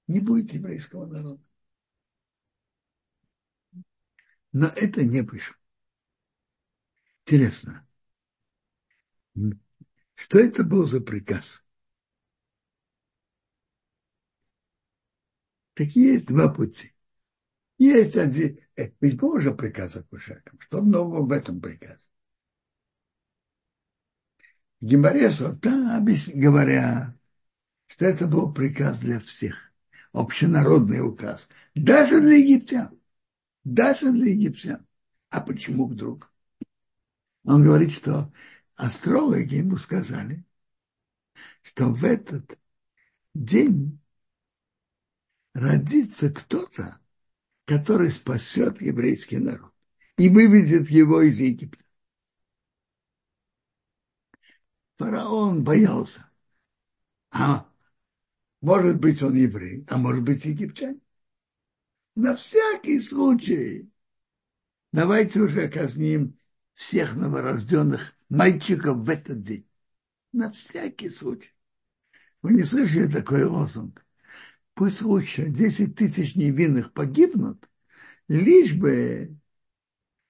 не 0.09 0.21
будет 0.21 0.53
еврейского 0.55 1.07
народа. 1.07 1.50
Но 4.53 4.67
это 4.67 5.03
не 5.05 5.21
вышло. 5.23 5.57
Интересно, 7.25 7.87
что 10.15 10.39
это 10.39 10.65
был 10.65 10.87
за 10.87 11.01
приказ? 11.01 11.65
Такие 15.75 16.15
есть 16.15 16.27
два 16.27 16.53
пути. 16.53 16.93
Есть 17.79 18.17
один, 18.17 18.59
э, 18.77 18.91
ведь 19.01 19.19
был 19.19 19.35
уже 19.35 19.55
приказ 19.55 19.97
акушеркам. 19.97 20.61
Что 20.61 20.83
нового 20.83 21.25
в 21.25 21.33
этом 21.33 21.61
приказе? 21.61 22.05
Геморе 24.81 25.31
Сота 25.31 26.05
говорят, 26.35 27.17
что 27.87 28.05
это 28.05 28.27
был 28.27 28.53
приказ 28.53 29.01
для 29.01 29.21
всех, 29.21 29.73
общенародный 30.13 31.01
указ, 31.01 31.49
даже 31.75 32.21
для 32.21 32.37
египтян, 32.37 33.00
даже 33.71 34.11
для 34.11 34.33
египтян. 34.33 34.85
А 35.29 35.41
почему 35.41 35.87
вдруг? 35.87 36.33
Он 37.45 37.63
говорит, 37.63 37.93
что 37.93 38.33
астрологи 38.75 39.55
ему 39.55 39.77
сказали, 39.77 40.45
что 41.63 41.87
в 41.87 42.05
этот 42.05 42.59
день 43.33 44.01
родится 45.55 46.31
кто-то, 46.31 47.01
который 47.65 48.11
спасет 48.11 48.81
еврейский 48.83 49.39
народ 49.39 49.73
и 50.17 50.29
выведет 50.29 50.91
его 50.91 51.23
из 51.23 51.39
Египта. 51.39 51.85
Фараон 54.99 55.63
боялся. 55.63 56.29
А 57.31 57.67
может 58.61 58.99
быть 58.99 59.23
он 59.23 59.37
еврей, 59.37 59.87
а 59.89 59.97
может 59.97 60.25
быть 60.25 60.45
египтянин. 60.45 61.01
На 62.15 62.35
всякий 62.35 63.01
случай 63.01 63.91
давайте 64.93 65.41
уже 65.41 65.69
казним 65.69 66.39
всех 66.75 67.15
новорожденных 67.15 68.15
мальчиков 68.29 68.99
в 68.99 69.09
этот 69.09 69.43
день. 69.43 69.69
На 70.33 70.51
всякий 70.53 71.11
случай. 71.11 71.55
Вы 72.43 72.55
не 72.55 72.63
слышали 72.65 73.11
такой 73.11 73.45
лозунг? 73.45 74.05
пусть 74.81 75.03
лучше 75.03 75.51
10 75.51 75.95
тысяч 75.95 76.37
невинных 76.37 76.95
погибнут, 76.95 77.69
лишь 78.29 78.73
бы 78.73 79.37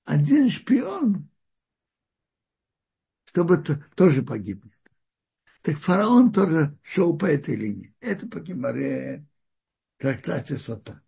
один 0.04 0.50
шпион, 0.50 1.28
чтобы 3.26 3.58
-то 3.58 3.80
тоже 3.94 4.24
погибнет. 4.24 4.74
Так 5.62 5.76
фараон 5.76 6.32
тоже 6.32 6.76
шел 6.82 7.16
по 7.16 7.26
этой 7.26 7.54
линии. 7.54 7.94
Это 8.00 8.26
по 8.26 8.40
Гимаре 8.40 9.24
трактате 9.98 10.56
Сота. 10.56 11.00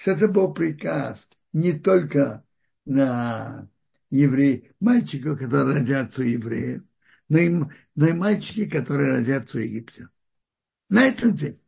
Что 0.00 0.12
это 0.12 0.28
был 0.28 0.54
приказ 0.54 1.28
не 1.52 1.78
только 1.78 2.42
на 2.86 3.68
евреев, 4.08 4.74
мальчиков, 4.80 5.38
которые 5.38 5.80
родятся 5.80 6.22
у 6.22 6.24
евреев, 6.24 6.82
но 7.28 7.36
и, 7.36 7.50
но 7.96 8.08
и 8.08 8.14
мальчики, 8.14 8.66
которые 8.66 9.18
родятся 9.18 9.58
у 9.58 9.60
египтян. 9.60 10.10
На 10.88 11.02
этот 11.02 11.34
день. 11.34 11.60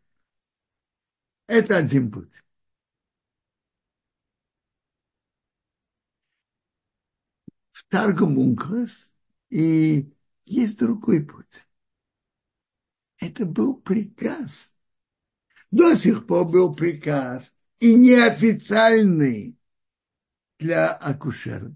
Это 1.46 1.76
один 1.76 2.10
путь. 2.10 2.42
В 7.72 7.84
Таргум 7.88 8.38
Ункрес 8.38 9.12
и 9.50 10.10
есть 10.46 10.78
другой 10.78 11.22
путь. 11.22 11.68
Это 13.18 13.44
был 13.44 13.76
приказ. 13.76 14.74
До 15.70 15.94
сих 15.96 16.26
пор 16.26 16.48
был 16.48 16.74
приказ 16.74 17.54
и 17.82 17.96
неофициальный 17.96 19.58
для 20.60 20.92
акушерок, 20.92 21.72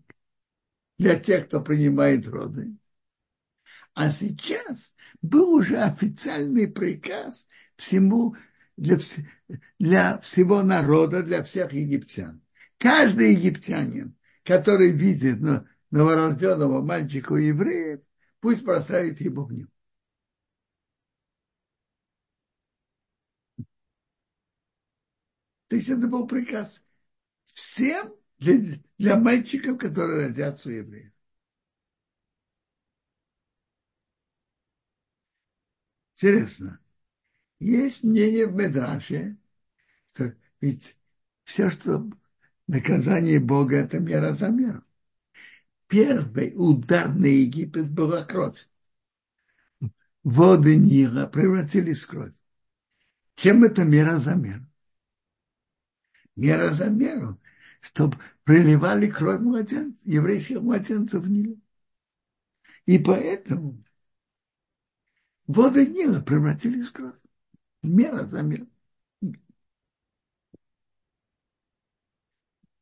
для 0.99 1.19
тех, 1.19 1.49
кто 1.49 1.61
принимает 1.61 2.29
роды. 2.29 2.77
А 3.93 4.13
сейчас 4.13 4.95
был 5.21 5.55
уже 5.55 5.79
официальный 5.79 6.69
приказ 6.69 7.49
всему 7.75 8.37
для, 8.77 8.99
для 9.81 10.19
всего 10.19 10.63
народа, 10.63 11.25
для 11.25 11.43
всех 11.43 11.73
египтян. 11.73 12.41
Каждый 12.79 13.33
египтянин, 13.33 14.17
который 14.45 14.93
видит 14.93 15.41
новорожденного 15.91 16.83
мальчика 16.83 17.35
евреев, 17.35 17.99
пусть 18.39 18.63
бросает 18.63 19.21
его 19.21 19.45
в 19.45 19.53
него. 19.53 19.71
То 25.69 25.77
есть 25.77 25.89
это 25.89 26.07
был 26.07 26.27
приказ 26.27 26.85
всем 27.47 28.15
для, 28.39 28.79
для 28.99 29.17
мальчиков, 29.19 29.79
которые 29.79 30.27
родятся 30.27 30.69
у 30.69 30.73
евреев. 30.73 31.13
Интересно. 36.15 36.81
Есть 37.59 38.03
мнение 38.03 38.47
в 38.47 38.55
Медраше, 38.55 39.37
что 40.13 40.35
ведь 40.61 40.97
все, 41.45 41.71
что 41.71 42.09
наказание 42.67 43.41
Бога, 43.41 43.77
это 43.77 43.99
мера 43.99 44.33
за 44.33 44.49
меру. 44.49 44.83
Первый 45.89 46.53
удар 46.57 47.15
на 47.15 47.27
Египет 47.27 47.91
была 47.91 48.25
кровь. 48.25 48.69
Воды 50.25 50.77
Нила 50.77 51.27
превратились 51.27 52.03
в 52.03 52.09
кровь. 52.09 52.35
Чем 53.37 53.63
это 53.65 53.85
мера 53.85 54.19
за 54.19 54.35
меру? 54.35 54.66
Мера 56.37 56.73
за 56.73 56.91
меру, 56.91 57.41
чтобы 57.81 58.19
проливали 58.45 59.11
кровь 59.11 59.41
младенцев, 59.41 60.07
еврейских 60.07 60.61
младенцев 60.61 61.23
в 61.23 61.31
Ниле. 61.31 61.59
И 62.85 62.99
поэтому 62.99 63.83
воды 65.47 65.87
Нила 65.87 66.21
превратились 66.21 66.89
в 66.89 66.93
кровь. 66.93 67.17
Мера 67.83 68.25
за 68.25 68.43
меру. 68.43 68.69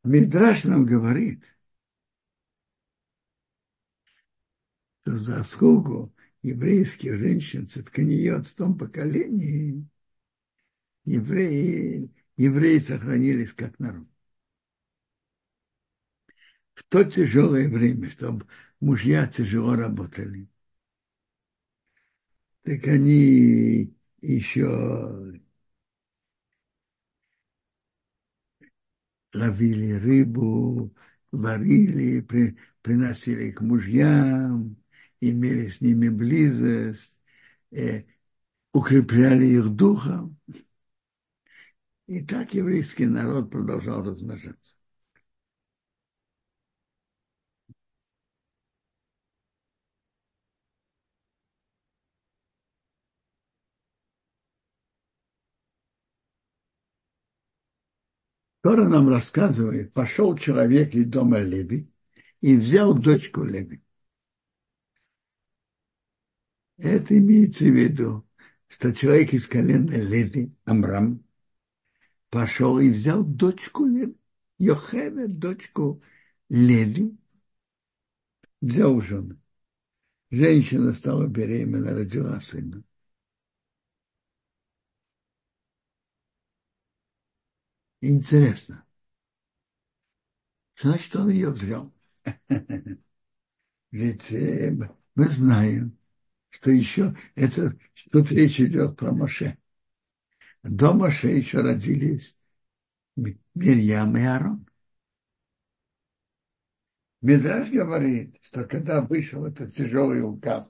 Мидраш 0.02 0.64
нам 0.64 0.84
говорит, 0.84 1.42
что 5.00 5.18
заслугу 5.18 6.14
еврейских 6.42 7.16
женщин 7.16 7.68
цитканиот 7.68 8.48
в 8.48 8.54
том 8.54 8.76
поколении 8.76 9.86
евреи, 11.04 12.10
евреи 12.36 12.78
сохранились 12.78 13.52
как 13.52 13.78
народ. 13.78 14.06
В 16.74 16.84
то 16.84 17.04
тяжелое 17.04 17.68
время, 17.68 18.10
чтобы 18.10 18.46
мужья 18.80 19.26
тяжело 19.26 19.74
работали, 19.76 20.48
так 22.62 22.86
они 22.88 23.94
еще 24.20 25.40
ловили 29.34 29.92
рыбу, 29.92 30.94
варили, 31.32 32.20
при, 32.20 32.56
приносили 32.82 33.50
к 33.50 33.60
мужьям, 33.60 34.76
имели 35.20 35.68
с 35.68 35.80
ними 35.80 36.08
близость, 36.08 37.18
э, 37.72 38.04
укрепляли 38.72 39.46
их 39.46 39.70
духом. 39.70 40.33
И 42.06 42.22
так 42.24 42.54
еврейский 42.54 43.06
народ 43.06 43.50
продолжал 43.50 44.02
размножаться. 44.02 44.74
Тора 58.62 58.88
нам 58.88 59.10
рассказывает, 59.10 59.92
пошел 59.92 60.36
человек 60.38 60.94
из 60.94 61.04
дома 61.06 61.38
Леви 61.40 61.90
и 62.40 62.56
взял 62.56 62.94
дочку 62.94 63.42
Леви. 63.44 63.82
Это 66.78 67.16
имеется 67.18 67.64
в 67.64 67.76
виду, 67.76 68.26
что 68.68 68.92
человек 68.94 69.34
из 69.34 69.46
колена 69.46 69.90
Леви, 69.90 70.54
Амрам, 70.64 71.22
пошел 72.34 72.80
и 72.80 72.90
взял 72.90 73.22
дочку 73.22 73.84
Леви, 73.86 74.16
Йохеве, 74.58 75.28
дочку 75.28 76.02
Леви, 76.50 77.16
взял 78.60 79.00
жену. 79.00 79.36
Женщина 80.30 80.92
стала 80.94 81.28
беременна, 81.28 81.94
родила 81.94 82.40
сына. 82.40 82.82
Интересно. 88.00 88.86
Значит, 90.76 91.16
он 91.16 91.30
ее 91.30 91.50
взял. 91.50 91.92
Ведь 93.90 94.32
э, 94.32 94.72
мы 95.14 95.28
знаем, 95.28 95.96
что 96.50 96.70
еще 96.70 97.16
это, 97.36 97.78
тут 98.12 98.30
речь 98.32 98.60
идет 98.60 98.96
про 98.96 99.12
Моше. 99.12 99.58
До 100.64 100.94
Моше 100.94 101.28
еще 101.28 101.60
родились 101.60 102.38
Мирьям 103.54 104.16
и 104.16 104.22
Арон. 104.22 104.66
Медраж 107.20 107.68
говорит, 107.70 108.38
что 108.42 108.64
когда 108.64 109.02
вышел 109.02 109.44
этот 109.44 109.74
тяжелый 109.74 110.22
указ, 110.22 110.66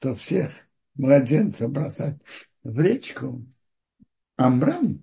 то 0.00 0.14
всех 0.14 0.52
младенцев 0.94 1.70
бросать 1.70 2.20
в 2.62 2.78
речку, 2.78 3.46
Амрам 4.36 5.02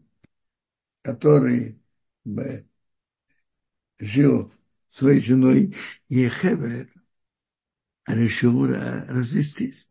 который 1.01 1.81
жил 3.97 4.53
своей 4.89 5.21
женой 5.21 5.75
Ехевер, 6.07 6.93
решил 8.05 8.67
развестись, 8.67 9.89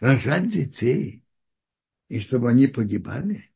рожать 0.00 0.48
детей, 0.48 1.24
и 2.08 2.18
чтобы 2.18 2.50
они 2.50 2.66
погибали, 2.66 3.51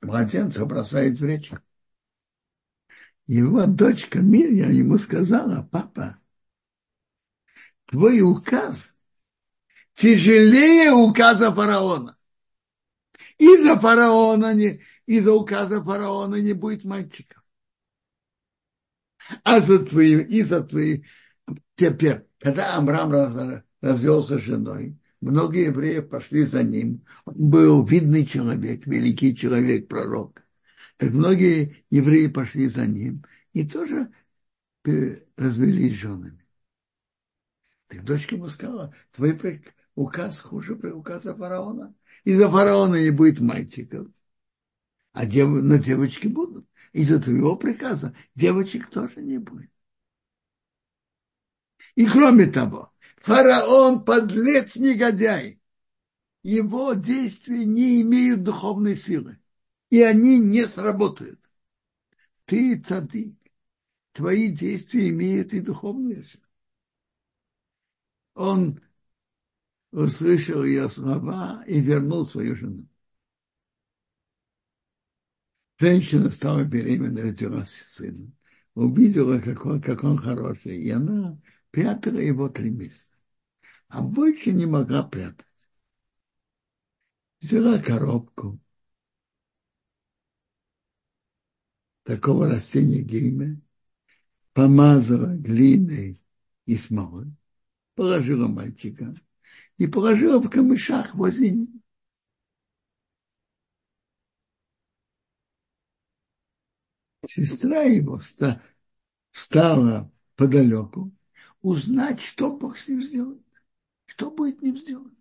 младенца 0.00 0.64
бросает 0.66 1.18
в 1.20 1.24
речку. 1.24 1.58
Его 3.26 3.66
дочка 3.66 4.20
Мирья 4.20 4.68
ему 4.68 4.96
сказала, 4.98 5.68
папа, 5.70 6.18
твой 7.86 8.22
указ 8.22 8.98
тяжелее 9.92 10.92
указа 10.92 11.52
фараона. 11.52 12.16
Из-за 13.36 13.76
фараона, 13.76 14.54
не, 14.54 14.80
из-за 15.06 15.32
указа 15.32 15.82
фараона 15.82 16.36
не 16.36 16.52
будет 16.52 16.84
мальчиков. 16.84 17.42
А 19.44 19.60
за 19.60 19.84
твои, 19.84 20.22
из-за 20.22 20.62
твои, 20.62 21.04
теперь, 21.76 22.26
когда 22.38 22.76
Амрам 22.76 23.10
раз, 23.10 23.62
развелся 23.80 24.38
с 24.38 24.42
женой, 24.42 24.97
многие 25.20 25.66
евреи 25.66 26.00
пошли 26.00 26.44
за 26.44 26.62
ним. 26.62 27.04
Он 27.24 27.34
был 27.36 27.84
видный 27.84 28.26
человек, 28.26 28.86
великий 28.86 29.36
человек, 29.36 29.88
пророк. 29.88 30.42
Так 30.96 31.10
многие 31.10 31.84
евреи 31.90 32.26
пошли 32.26 32.68
за 32.68 32.86
ним 32.86 33.24
и 33.52 33.66
тоже 33.66 34.12
развелись 35.36 35.94
женами. 35.94 36.44
Так 37.88 38.04
дочка 38.04 38.34
ему 38.34 38.48
сказала, 38.48 38.94
твой 39.12 39.62
указ 39.94 40.40
хуже 40.40 40.74
указа 40.74 41.34
фараона. 41.34 41.94
Из-за 42.24 42.48
фараона 42.48 42.96
не 43.02 43.10
будет 43.10 43.40
мальчиков, 43.40 44.08
а 45.12 45.26
дев... 45.26 45.48
но 45.48 45.76
девочки 45.76 46.26
будут. 46.26 46.66
Из-за 46.92 47.20
твоего 47.20 47.56
приказа 47.56 48.14
девочек 48.34 48.90
тоже 48.90 49.22
не 49.22 49.38
будет. 49.38 49.70
И 51.94 52.06
кроме 52.06 52.46
того, 52.46 52.92
фараон 53.20 54.04
подлец 54.04 54.76
негодяй. 54.76 55.60
Его 56.42 56.94
действия 56.94 57.64
не 57.64 58.02
имеют 58.02 58.44
духовной 58.44 58.96
силы. 58.96 59.38
И 59.90 60.02
они 60.02 60.40
не 60.40 60.66
сработают. 60.66 61.40
Ты 62.44 62.78
цадик. 62.78 63.36
Твои 64.12 64.50
действия 64.50 65.10
имеют 65.10 65.52
и 65.52 65.60
духовную 65.60 66.22
силу. 66.22 66.44
Он 68.34 68.80
услышал 69.92 70.64
ее 70.64 70.88
слова 70.88 71.64
и 71.66 71.80
вернул 71.80 72.24
свою 72.24 72.54
жену. 72.56 72.88
Женщина 75.78 76.30
стала 76.30 76.64
беременной, 76.64 77.22
родила 77.22 77.64
сына. 77.64 78.32
Увидела, 78.74 79.40
как 79.40 79.64
он, 79.64 79.80
как 79.80 80.02
он 80.04 80.18
хороший, 80.18 80.76
и 80.78 80.90
она 80.90 81.40
прятала 81.70 82.18
его 82.18 82.48
три 82.48 82.70
месяца. 82.70 83.16
А 83.88 84.02
больше 84.02 84.52
не 84.52 84.66
могла 84.66 85.02
прятать. 85.02 85.46
Взяла 87.40 87.78
коробку 87.78 88.58
такого 92.02 92.48
растения 92.48 93.02
гейме, 93.02 93.60
помазала 94.52 95.36
глиной 95.36 96.20
и 96.64 96.76
смолой, 96.76 97.32
положила 97.94 98.48
мальчика 98.48 99.14
и 99.76 99.86
положила 99.86 100.40
в 100.40 100.50
камышах 100.50 101.14
возле. 101.14 101.66
Сестра 107.26 107.82
его 107.82 108.18
встала 109.30 110.10
подалеку 110.34 111.12
узнать, 111.62 112.20
что 112.20 112.56
Бог 112.56 112.78
с 112.78 112.88
ним 112.88 113.02
сделает. 113.02 113.42
Что 114.06 114.30
будет 114.30 114.58
с 114.58 114.62
ним 114.62 114.78
сделать. 114.78 115.12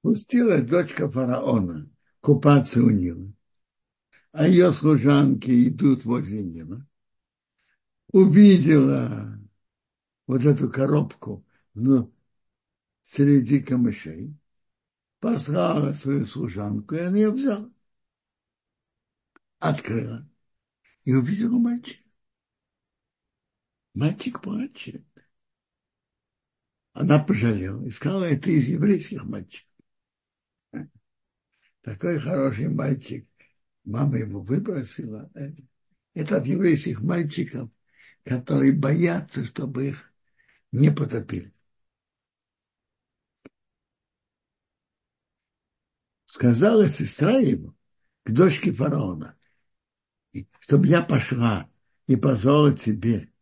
Пустилась 0.00 0.66
дочка 0.66 1.10
фараона 1.10 1.90
купаться 2.20 2.82
у 2.82 2.88
Нила, 2.88 3.32
а 4.32 4.46
ее 4.46 4.72
служанки 4.72 5.68
идут 5.68 6.04
возле 6.04 6.44
Нила. 6.44 6.86
Увидела 8.12 9.38
вот 10.26 10.44
эту 10.44 10.70
коробку 10.70 11.44
ну, 11.74 12.12
среди 13.02 13.60
камышей, 13.60 14.34
послала 15.20 15.92
свою 15.92 16.26
служанку, 16.26 16.94
и 16.94 17.00
она 17.00 17.16
ее 17.16 17.30
взяла. 17.30 17.70
Открыла 19.58 20.28
и 21.08 21.14
увидела 21.14 21.56
мальчика. 21.56 22.04
Мальчик 23.94 24.42
плачет. 24.42 25.06
Она 26.92 27.18
пожалела 27.18 27.82
и 27.86 27.90
сказала, 27.90 28.24
это 28.24 28.50
из 28.50 28.68
еврейских 28.68 29.24
мальчиков. 29.24 29.72
Такой 31.80 32.20
хороший 32.20 32.68
мальчик. 32.68 33.26
Мама 33.84 34.18
его 34.18 34.42
выбросила. 34.42 35.32
Это 36.12 36.36
от 36.36 36.44
еврейских 36.44 37.00
мальчиков, 37.00 37.70
которые 38.22 38.74
боятся, 38.74 39.46
чтобы 39.46 39.88
их 39.88 40.12
не 40.72 40.90
потопили. 40.90 41.54
Сказала 46.26 46.86
сестра 46.86 47.38
ему 47.38 47.74
к 48.24 48.30
дочке 48.30 48.72
фараона, 48.72 49.37
чтобы 50.60 50.86
я 50.86 51.02
пошла 51.02 51.68
и 52.06 52.16
позвала 52.16 52.72
тебе 52.72 53.32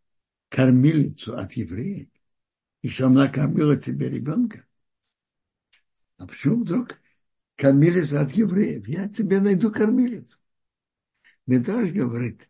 кормилицу 0.49 1.37
от 1.37 1.53
евреев, 1.55 2.09
и 2.83 2.89
что 2.89 3.07
она 3.07 3.29
кормила 3.29 3.77
тебе 3.77 4.09
ребенка. 4.09 4.65
А 6.19 6.27
почему 6.27 6.63
вдруг 6.63 6.99
кормилица 7.57 8.21
от 8.21 8.33
евреев? 8.33 8.87
Я 8.89 9.09
тебе 9.09 9.41
найду 9.41 9.73
кормилицу. 9.73 10.39
Медраж 11.47 11.91
говорит, 11.91 12.49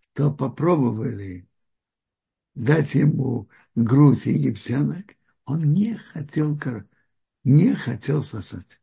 что 0.00 0.32
попробовали 0.32 1.48
дать 2.54 2.94
ему 2.94 3.48
грудь 3.74 4.26
египтянок, 4.26 5.16
он 5.44 5.72
не 5.72 5.96
хотел, 5.96 6.58
не 7.44 7.74
хотел 7.74 8.22
сосать. 8.22 8.81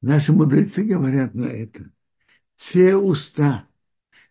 Наши 0.00 0.32
мудрецы 0.32 0.84
говорят 0.84 1.34
на 1.34 1.46
это. 1.46 1.90
Все 2.56 2.96
уста, 2.96 3.68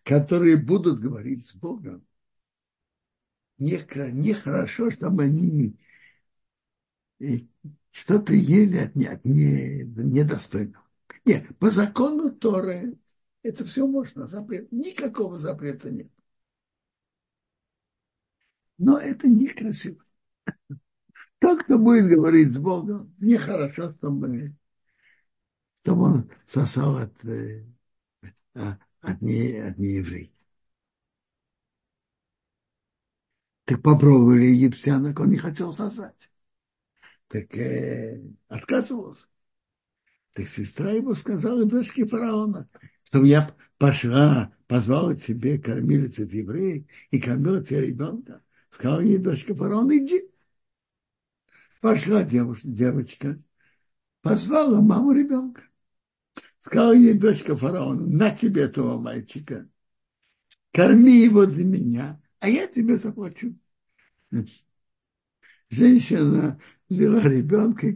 которые 0.02 0.56
будут 0.56 1.00
говорить 1.00 1.46
с 1.46 1.54
Богом, 1.54 2.06
нехорошо, 3.58 4.86
не 4.86 4.90
чтобы 4.90 5.24
они 5.24 5.76
что-то 7.90 8.32
ели 8.32 8.78
от 8.78 8.94
не, 9.24 9.84
недостойного. 9.84 10.84
Нет, 11.24 11.46
по 11.58 11.70
закону 11.70 12.30
Торы 12.32 12.96
это 13.42 13.64
все 13.64 13.86
можно, 13.86 14.26
запрет. 14.26 14.70
Никакого 14.72 15.38
запрета 15.38 15.90
нет. 15.90 16.10
Но 18.78 18.98
это 18.98 19.28
некрасиво. 19.28 20.02
Тот, 21.38 21.62
кто 21.62 21.78
будет 21.78 22.06
говорить 22.06 22.52
с 22.52 22.58
Богом, 22.58 23.14
нехорошо, 23.18 23.92
чтобы, 23.92 24.54
чтобы 25.82 26.02
он 26.02 26.30
сосал 26.46 26.98
от, 26.98 27.24
э, 27.24 27.64
а, 28.54 28.78
от, 29.00 29.20
не, 29.22 29.58
от 29.58 29.78
неевреев. 29.78 30.30
Так 33.64 33.82
попробовали 33.82 34.46
египтянок, 34.46 35.20
он 35.20 35.30
не 35.30 35.38
хотел 35.38 35.72
сосать. 35.72 36.30
Так 37.28 37.54
э, 37.56 38.20
отказывался. 38.48 39.28
Так 40.32 40.48
сестра 40.48 40.90
его 40.90 41.14
сказала 41.14 41.64
дочке 41.64 42.06
фараона, 42.06 42.68
чтобы 43.04 43.28
я 43.28 43.54
пошла, 43.78 44.52
позвала 44.66 45.14
тебе 45.14 45.58
кормилицу 45.58 46.24
от 46.24 46.30
евреев 46.32 46.86
и 47.10 47.20
кормила 47.20 47.64
тебе 47.64 47.86
ребенка. 47.86 48.42
Сказала 48.70 49.00
ей 49.00 49.18
дочка 49.18 49.54
фараона, 49.54 49.96
иди. 49.98 50.28
Пошла 51.80 52.24
девушка, 52.24 52.66
девочка, 52.66 53.42
позвала 54.22 54.80
маму 54.80 55.12
ребенка. 55.12 55.69
Сказала 56.60 56.92
ей 56.92 57.14
дочка 57.14 57.56
фараона, 57.56 58.06
на 58.06 58.30
тебе 58.30 58.62
этого 58.62 58.98
мальчика, 58.98 59.68
корми 60.72 61.22
его 61.22 61.46
для 61.46 61.64
меня, 61.64 62.20
а 62.38 62.48
я 62.48 62.66
тебе 62.66 62.96
заплачу. 62.96 63.54
Женщина 65.70 66.60
взяла 66.88 67.22
ребенка 67.22 67.86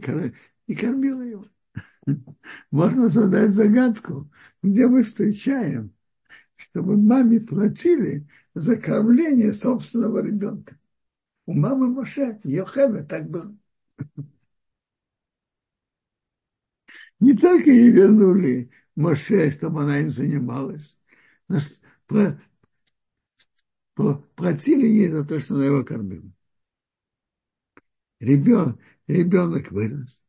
и 0.67 0.75
кормила 0.75 1.21
его. 1.21 1.47
Можно 2.71 3.07
задать 3.07 3.51
загадку, 3.51 4.31
где 4.63 4.87
мы 4.87 5.03
встречаем, 5.03 5.93
чтобы 6.55 6.97
маме 6.97 7.39
платили 7.41 8.27
за 8.53 8.77
кормление 8.77 9.53
собственного 9.53 10.23
ребенка. 10.25 10.79
У 11.45 11.53
мамы 11.53 11.89
Моше, 11.89 12.39
Йохева, 12.43 13.03
так 13.03 13.29
было. 13.29 13.55
Не 17.25 17.33
только 17.35 17.71
ей 17.71 17.89
вернули 17.89 18.69
Моше, 18.95 19.49
чтобы 19.49 19.81
она 19.81 19.99
им 19.99 20.11
занималась, 20.11 20.99
но 21.47 21.57
платили 24.35 24.85
ей 24.85 25.07
за 25.07 25.25
то, 25.25 25.39
что 25.39 25.55
она 25.55 25.65
его 25.65 25.83
кормила. 25.83 26.31
Ребенок, 28.19 28.79
ребенок 29.07 29.71
вырос. 29.71 30.23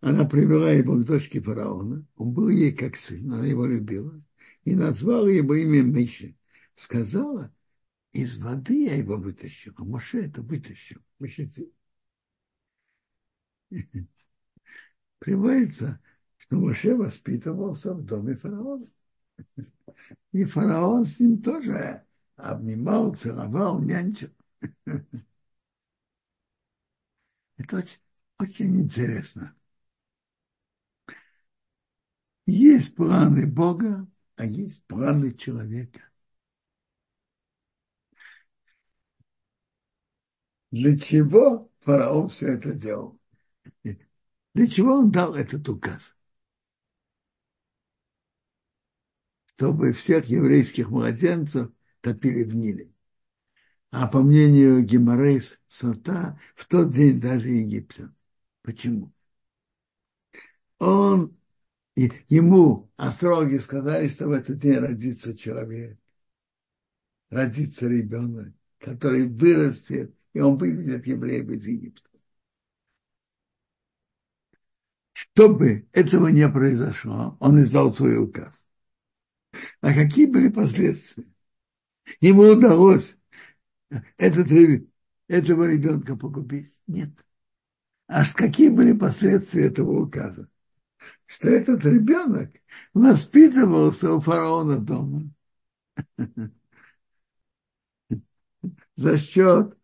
Она 0.00 0.24
привела 0.24 0.70
его 0.70 0.94
к 0.94 1.04
дочке 1.04 1.38
фараона. 1.42 2.06
Он 2.16 2.32
был 2.32 2.48
ей 2.48 2.72
как 2.72 2.96
сын, 2.96 3.30
она 3.30 3.44
его 3.44 3.66
любила. 3.66 4.18
И 4.64 4.74
назвала 4.74 5.28
его 5.30 5.54
имя 5.54 5.82
Миша. 5.82 6.34
Сказала, 6.76 7.54
из 8.12 8.38
воды 8.38 8.84
я 8.86 8.94
его 8.96 9.18
вытащил, 9.18 9.74
а 9.76 9.84
Моше 9.84 10.22
это 10.22 10.40
вытащил. 10.40 11.02
Приводится, 15.20 16.00
что 16.36 16.56
Моше 16.56 16.96
воспитывался 16.96 17.94
в 17.94 18.04
доме 18.04 18.34
фараона. 18.34 18.88
И 20.32 20.44
фараон 20.44 21.04
с 21.04 21.20
ним 21.20 21.40
тоже 21.42 22.02
обнимал, 22.36 23.14
целовал, 23.14 23.80
нянчил. 23.80 24.30
Это 27.58 27.76
очень, 27.76 28.00
очень 28.40 28.80
интересно. 28.80 29.54
Есть 32.46 32.96
планы 32.96 33.46
Бога, 33.46 34.06
а 34.36 34.44
есть 34.44 34.84
планы 34.84 35.32
человека. 35.32 36.02
Для 40.72 40.98
чего 40.98 41.70
фараон 41.78 42.28
все 42.28 42.48
это 42.54 42.72
делал? 42.72 43.16
Для 44.54 44.66
чего 44.66 44.94
он 44.94 45.10
дал 45.10 45.34
этот 45.34 45.68
указ? 45.68 46.16
Чтобы 49.54 49.92
всех 49.92 50.26
еврейских 50.26 50.90
младенцев 50.90 51.70
топили 52.00 52.44
в 52.44 52.54
Ниле. 52.54 52.92
А 53.90 54.06
по 54.06 54.22
мнению 54.22 54.84
Геморрейс 54.84 55.58
Сота, 55.66 56.40
в 56.54 56.66
тот 56.66 56.92
день 56.92 57.20
даже 57.20 57.48
египтян. 57.48 58.14
Почему? 58.62 59.12
Он 60.78 61.36
и 61.96 62.12
ему 62.28 62.90
остроги 62.96 63.58
сказали, 63.58 64.08
что 64.08 64.28
в 64.28 64.32
этот 64.32 64.58
день 64.58 64.78
родится 64.78 65.36
человек, 65.36 65.98
родится 67.28 67.88
ребенок, 67.88 68.54
который 68.78 69.28
вырастет, 69.28 70.14
и 70.32 70.40
он 70.40 70.56
выведет 70.56 71.06
евреев 71.06 71.48
из 71.50 71.66
Египта. 71.66 72.09
Чтобы 75.34 75.88
этого 75.92 76.28
не 76.28 76.48
произошло, 76.48 77.36
он 77.40 77.62
издал 77.62 77.92
свой 77.92 78.18
указ. 78.18 78.66
А 79.80 79.94
какие 79.94 80.26
были 80.26 80.48
последствия? 80.48 81.24
Ему 82.20 82.42
удалось 82.42 83.18
этот, 84.16 84.48
этого 85.28 85.64
ребенка 85.64 86.16
погубить? 86.16 86.80
Нет. 86.86 87.10
Аж 88.08 88.32
какие 88.34 88.68
были 88.68 88.92
последствия 88.92 89.66
этого 89.66 90.02
указа? 90.02 90.48
что 91.30 91.48
этот 91.48 91.84
ребенок 91.84 92.50
воспитывался 92.92 94.12
у 94.12 94.20
фараона 94.20 94.80
дома 94.80 95.30
за 98.96 99.16
счет, 99.16 99.76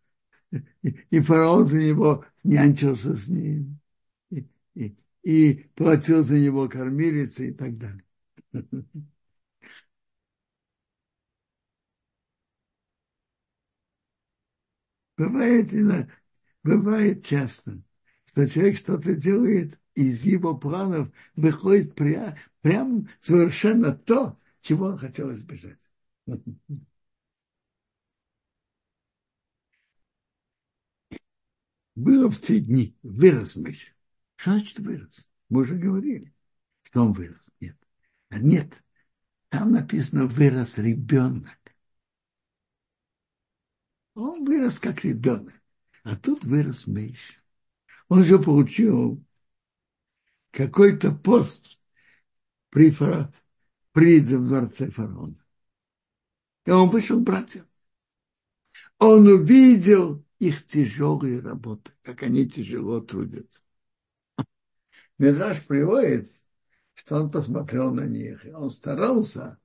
и 1.09 1.19
фараон 1.21 1.65
за 1.65 1.77
него 1.77 2.25
нянчился 2.43 3.15
с 3.15 3.27
ним, 3.27 3.79
и, 4.29 4.45
и, 4.75 4.97
и 5.27 5.65
платил 5.75 6.23
за 6.23 6.39
него 6.39 6.69
кормилица 6.69 7.43
и 7.43 7.51
так 7.53 7.77
далее. 7.77 8.03
Бывает, 15.17 15.71
бывает 16.63 17.25
часто, 17.25 17.81
что 18.25 18.47
человек 18.47 18.77
что-то 18.77 19.15
делает, 19.15 19.79
и 19.95 20.09
из 20.09 20.23
его 20.23 20.55
планов 20.57 21.09
выходит 21.35 21.95
прям, 21.95 22.35
прям 22.61 23.09
совершенно 23.21 23.93
то, 23.95 24.39
чего 24.61 24.87
он 24.87 24.97
хотел 24.97 25.33
избежать. 25.33 25.79
Было 31.95 32.29
в 32.29 32.39
те 32.39 32.61
дни, 32.61 32.95
вырос 33.03 33.57
Миша. 33.57 33.91
Что 34.37 34.51
значит 34.51 34.79
вырос? 34.79 35.27
Мы 35.49 35.61
уже 35.61 35.75
говорили, 35.75 36.33
что 36.83 37.01
он 37.01 37.13
вырос. 37.13 37.41
Нет. 37.59 37.75
А 38.29 38.37
нет, 38.37 38.71
там 39.49 39.71
написано 39.71 40.27
вырос 40.27 40.77
ребенок. 40.77 41.57
Он 44.13 44.45
вырос 44.45 44.79
как 44.79 45.03
ребенок. 45.03 45.53
А 46.03 46.15
тут 46.15 46.45
вырос 46.45 46.87
Миша. 46.87 47.33
Он 48.09 48.23
же 48.23 48.39
получил 48.39 49.23
какой-то 50.51 51.11
пост 51.11 51.79
при, 52.69 52.91
фара, 52.91 53.33
при 53.91 54.21
дворце 54.21 54.89
фараона. 54.91 55.43
И 56.65 56.71
он 56.71 56.89
вышел 56.89 57.19
братьям. 57.19 57.65
Он 58.99 59.27
увидел 59.27 60.23
их 60.39 60.65
тяжелые 60.67 61.39
работы, 61.39 61.91
как 62.03 62.23
они 62.23 62.47
тяжело 62.47 63.01
трудятся. 63.01 63.61
Медраж 65.17 65.63
приводит, 65.65 66.27
что 66.93 67.17
он 67.17 67.31
посмотрел 67.31 67.93
на 67.93 68.05
них, 68.05 68.45
и 68.45 68.51
он 68.51 68.71
старался, 68.71 69.59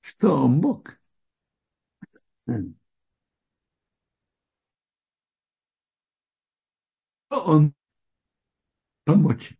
что 0.00 0.34
он 0.44 0.52
мог. 0.58 0.98
Он 7.30 7.72
помочь. 9.04 9.54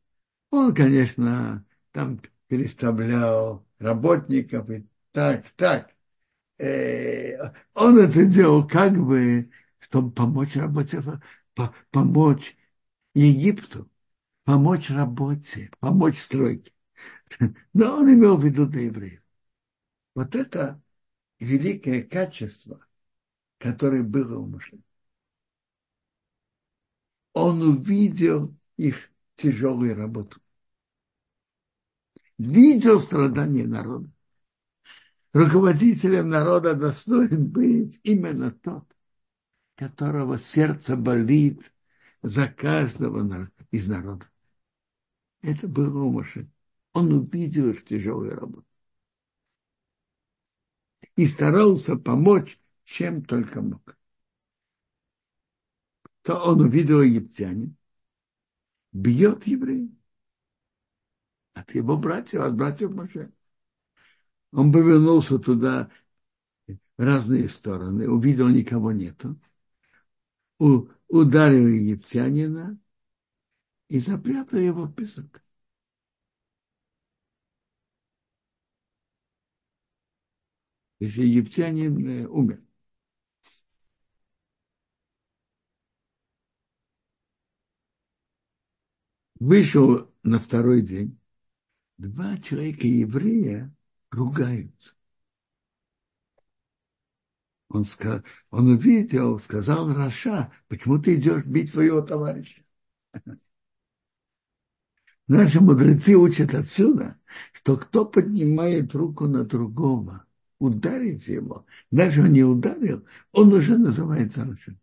Он, 0.50 0.74
конечно, 0.74 1.64
там 1.92 2.20
переставлял 2.48 3.66
работников 3.78 4.70
и 4.70 4.86
так, 5.12 5.48
так. 5.56 5.92
Э, 6.58 7.52
он 7.74 7.98
это 7.98 8.26
делал 8.26 8.66
как 8.68 8.96
бы, 8.98 9.50
чтобы 9.80 10.12
помочь 10.12 10.56
работе, 10.56 11.02
помочь 11.90 12.56
Египту, 13.14 13.90
помочь 14.46 14.90
работе, 14.90 15.70
помочь 15.80 16.20
стройке. 16.20 16.72
Но 17.74 17.96
он 17.96 18.14
имел 18.14 18.38
в 18.38 18.44
виду 18.44 18.66
для 18.66 18.82
евреев. 18.82 19.20
Вот 20.14 20.36
это 20.36 20.80
великое 21.40 22.02
качество, 22.04 22.86
которое 23.58 24.04
было 24.04 24.38
у 24.38 24.46
мужчин. 24.46 24.82
Он 27.34 27.60
увидел 27.60 28.56
их 28.76 29.10
тяжелую 29.34 29.96
работу. 29.96 30.40
Видел 32.38 33.00
страдания 33.00 33.66
народа. 33.66 34.08
Руководителем 35.32 36.28
народа 36.28 36.74
достоин 36.74 37.50
быть 37.50 38.00
именно 38.04 38.52
тот, 38.52 38.86
которого 39.74 40.38
сердце 40.38 40.96
болит 40.96 41.60
за 42.22 42.46
каждого 42.46 43.50
из 43.72 43.88
народа. 43.88 44.26
Это 45.46 45.68
было 45.68 46.02
у 46.02 46.10
Моше. 46.10 46.50
Он 46.92 47.12
увидел 47.12 47.70
их 47.70 47.84
тяжелую 47.84 48.34
работу. 48.34 48.66
И 51.14 51.24
старался 51.28 51.94
помочь, 51.96 52.58
чем 52.82 53.24
только 53.24 53.62
мог. 53.62 53.96
То 56.22 56.34
он 56.34 56.62
увидел 56.62 57.00
египтянин, 57.00 57.76
бьет 58.90 59.46
евреев. 59.46 59.92
От 61.54 61.72
его 61.76 61.96
братьев, 61.96 62.40
от 62.40 62.56
братьев 62.56 62.92
Моше. 62.92 63.32
Он 64.50 64.72
повернулся 64.72 65.38
туда 65.38 65.92
разные 66.96 67.48
стороны, 67.48 68.10
увидел, 68.10 68.48
никого 68.48 68.90
нету, 68.90 69.40
ударил 70.58 71.68
египтянина 71.68 72.80
и 73.88 73.98
запрятал 73.98 74.60
его 74.60 74.84
в 74.84 74.94
песок. 74.94 75.42
Если 81.00 81.22
египтянин 81.22 82.06
э, 82.06 82.26
умер. 82.26 82.60
Вышел 89.40 90.10
на 90.22 90.38
второй 90.38 90.82
день, 90.82 91.18
два 91.98 92.38
человека 92.38 92.86
еврея 92.86 93.74
ругаются. 94.10 94.94
Он, 97.68 97.84
сказал, 97.84 98.22
он 98.50 98.68
увидел, 98.68 99.38
сказал 99.38 99.92
רשע, 99.94 100.52
почему 100.68 100.98
ты 100.98 101.14
идешь 101.16 101.44
бить 101.44 101.70
своего 101.72 102.00
товарища? 102.00 102.62
Наши 105.28 105.60
мудрецы 105.60 106.16
учат 106.16 106.54
отсюда, 106.54 107.18
что 107.52 107.76
кто 107.76 108.04
поднимает 108.06 108.94
руку 108.94 109.26
на 109.26 109.44
другого, 109.44 110.24
ударить 110.60 111.26
его, 111.26 111.66
даже 111.90 112.22
он 112.22 112.32
не 112.32 112.44
ударил, 112.44 113.04
он 113.32 113.52
уже 113.52 113.76
называется 113.76 114.44
רשע. 114.44 114.76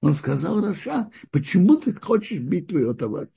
Он 0.00 0.14
сказал 0.14 0.60
Раша, 0.60 1.10
почему 1.30 1.76
ты 1.76 1.92
хочешь 1.94 2.40
бить 2.40 2.68
твоего 2.68 2.92
товарища? 2.94 3.32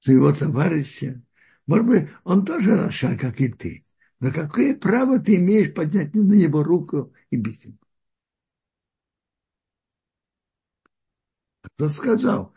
своего 0.00 0.32
товарища. 0.32 1.22
Может 1.66 1.86
быть, 1.86 2.08
он 2.24 2.44
тоже 2.44 2.76
Раша, 2.76 3.16
как 3.16 3.40
и 3.40 3.48
ты. 3.48 3.86
Но 4.20 4.30
какое 4.30 4.76
право 4.76 5.18
ты 5.18 5.36
имеешь 5.36 5.72
поднять 5.72 6.14
на 6.14 6.34
него 6.34 6.62
руку 6.62 7.12
и 7.30 7.36
бить 7.36 7.64
его? 7.64 7.76
Кто 11.64 11.88
сказал, 11.88 12.54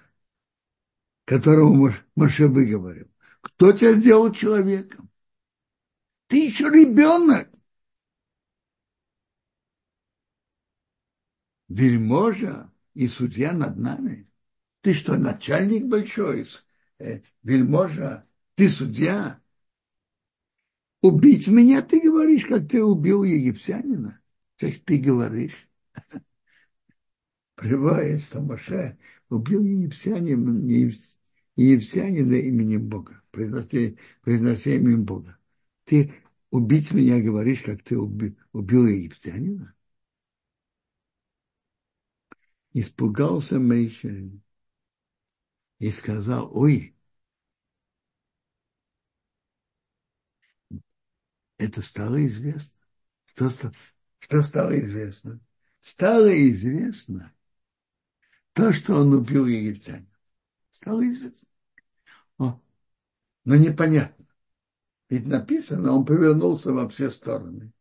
которому 1.26 1.91
Моше 2.16 2.47
выговорил? 2.47 3.10
Кто 3.41 3.72
тебя 3.72 3.93
сделал 3.93 4.34
человеком? 4.34 5.10
Ты 6.28 6.47
еще 6.47 6.66
ребенок. 6.66 7.49
Вельможа 11.70 12.72
и 12.93 13.08
судья 13.08 13.53
над 13.53 13.78
нами. 13.78 14.30
Ты 14.82 14.93
что, 14.93 15.18
начальник 15.18 15.86
большой? 15.86 16.47
Э, 16.99 17.22
вельможа? 17.43 18.28
Ты 18.55 18.70
судья? 18.70 19.41
Убить 21.01 21.47
меня, 21.47 21.82
ты 21.82 22.01
говоришь, 22.01 22.45
как 22.45 22.68
ты 22.68 22.84
убил 22.84 23.24
египтянина. 23.24 24.22
Что 24.58 24.72
ты 24.84 24.97
говоришь? 24.97 25.70
Приводит, 27.58 28.22
что 28.22 28.39
Моше 28.39 28.99
убил 29.30 29.64
египтянина, 29.64 30.64
египтянина 31.55 32.36
именем 32.36 32.88
Бога, 32.88 33.24
произнося 33.32 34.76
именем 34.76 35.05
Бога. 35.05 35.39
Ты 35.86 36.14
убить 36.51 36.91
меня 36.91 37.20
говоришь, 37.20 37.64
как 37.64 37.82
ты 37.82 37.97
убил, 37.97 38.38
убил 38.53 38.86
египтянина? 38.86 39.74
Испугался 42.74 43.58
Мейша 43.58 44.30
и 45.80 45.89
сказал, 45.89 46.55
ой, 46.55 46.95
это 51.58 51.82
стало 51.82 52.24
известно. 52.28 52.80
Что, 53.26 53.49
что 54.20 54.43
стало 54.43 54.80
известно? 54.80 55.39
Стало 55.80 56.32
известно 56.51 57.34
то, 58.58 58.74
что 58.74 58.95
он 58.95 59.14
убил 59.14 59.45
египтянина. 59.45 60.08
Стало 60.72 61.08
известно. 61.08 61.47
О, 62.39 62.60
но 63.45 63.55
непонятно. 63.55 64.26
Ведь 65.10 65.28
написано, 65.28 65.91
он 65.91 66.03
повернулся 66.03 66.74
во 66.74 66.89
все 66.89 67.12
стороны 67.12 67.72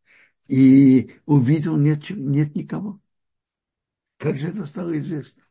и 0.49 1.19
увидел, 1.25 1.79
нет, 1.79 2.11
нет 2.11 2.55
никого. 2.55 3.01
Как 4.19 4.37
же 4.37 4.49
это 4.49 4.67
стало 4.67 4.99
известно? 4.99 5.45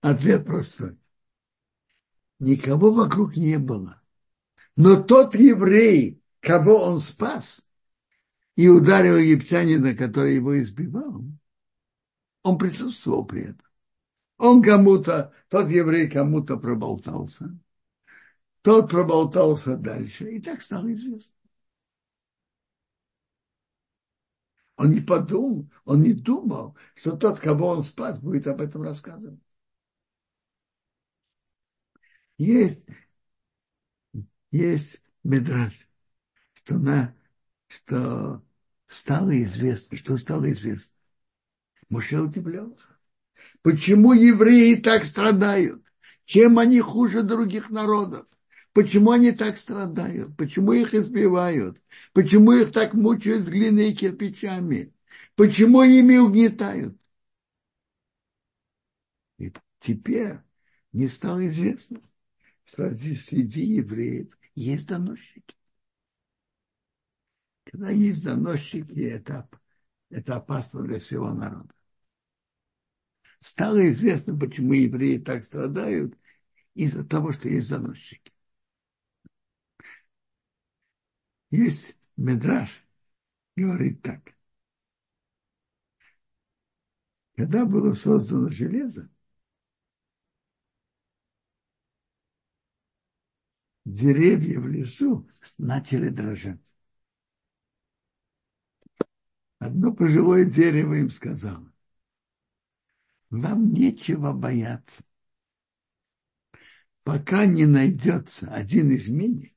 Ответ 0.00 0.44
простой. 0.44 0.98
Никого 2.40 2.92
вокруг 2.92 3.36
не 3.36 3.60
было. 3.60 4.02
Но 4.74 5.00
тот 5.00 5.36
еврей, 5.36 6.20
кого 6.40 6.82
он 6.82 6.98
спас, 6.98 7.64
и 8.56 8.68
ударил 8.68 9.18
египтянина, 9.18 9.94
который 9.94 10.34
его 10.34 10.60
избивал, 10.60 11.24
Он 12.44 12.58
присутствовал 12.58 13.24
при 13.24 13.42
этом. 13.42 13.66
Он 14.38 14.62
кому-то, 14.62 15.32
тот 15.48 15.68
еврей 15.68 16.08
кому-то 16.08 16.56
проболтался, 16.56 17.58
тот 18.62 18.90
проболтался 18.90 19.76
дальше, 19.76 20.30
и 20.30 20.40
так 20.40 20.62
стало 20.62 20.92
известно. 20.92 21.34
Он 24.76 24.90
не 24.90 25.00
подумал, 25.00 25.70
он 25.84 26.02
не 26.02 26.12
думал, 26.12 26.76
что 26.94 27.16
тот, 27.16 27.40
кого 27.40 27.68
он 27.68 27.82
спас, 27.82 28.18
будет 28.18 28.46
об 28.46 28.60
этом 28.60 28.82
рассказывать. 28.82 29.40
Есть, 32.38 32.86
есть 34.50 35.02
медраж, 35.22 35.88
что, 36.54 36.78
на, 36.78 37.14
что 37.68 38.42
стало 38.86 39.42
известно, 39.42 39.96
что 39.96 40.16
стало 40.16 40.50
известно. 40.52 40.94
Муше 41.94 42.20
удивлялся. 42.20 42.88
Почему 43.62 44.14
евреи 44.14 44.74
так 44.74 45.04
страдают? 45.04 45.80
Чем 46.24 46.58
они 46.58 46.80
хуже 46.80 47.22
других 47.22 47.70
народов? 47.70 48.26
Почему 48.72 49.12
они 49.12 49.30
так 49.30 49.58
страдают? 49.58 50.36
Почему 50.36 50.72
их 50.72 50.92
избивают? 50.92 51.80
Почему 52.12 52.50
их 52.50 52.72
так 52.72 52.94
мучают 52.94 53.44
с 53.44 53.48
глиной 53.48 53.92
и 53.92 53.94
кирпичами? 53.94 54.92
Почему 55.36 55.84
ими 55.84 56.16
угнетают? 56.16 56.98
И 59.38 59.52
теперь 59.78 60.38
не 60.90 61.06
стало 61.06 61.46
известно, 61.46 62.00
что 62.64 62.90
здесь 62.90 63.26
среди 63.26 63.66
евреев 63.66 64.36
есть 64.56 64.88
доносчики. 64.88 65.54
Когда 67.62 67.90
есть 67.90 68.24
доносчики, 68.24 68.98
это, 68.98 69.48
это 70.10 70.34
опасно 70.34 70.82
для 70.82 70.98
всего 70.98 71.32
народа 71.32 71.73
стало 73.44 73.86
известно, 73.90 74.38
почему 74.38 74.72
евреи 74.72 75.18
так 75.18 75.44
страдают, 75.44 76.18
из-за 76.72 77.04
того, 77.04 77.30
что 77.32 77.48
есть 77.48 77.68
заносчики. 77.68 78.32
Есть 81.50 81.98
Медраж, 82.16 82.70
говорит 83.54 84.00
так. 84.00 84.34
Когда 87.36 87.66
было 87.66 87.92
создано 87.92 88.48
железо, 88.48 89.10
деревья 93.84 94.58
в 94.58 94.68
лесу 94.68 95.28
начали 95.58 96.08
дрожать. 96.08 96.74
Одно 99.58 99.92
пожилое 99.92 100.44
дерево 100.46 100.94
им 100.94 101.10
сказало, 101.10 101.73
вам 103.40 103.72
нечего 103.72 104.32
бояться. 104.32 105.04
Пока 107.02 107.46
не 107.46 107.66
найдется 107.66 108.52
один 108.52 108.94
изменник, 108.94 109.54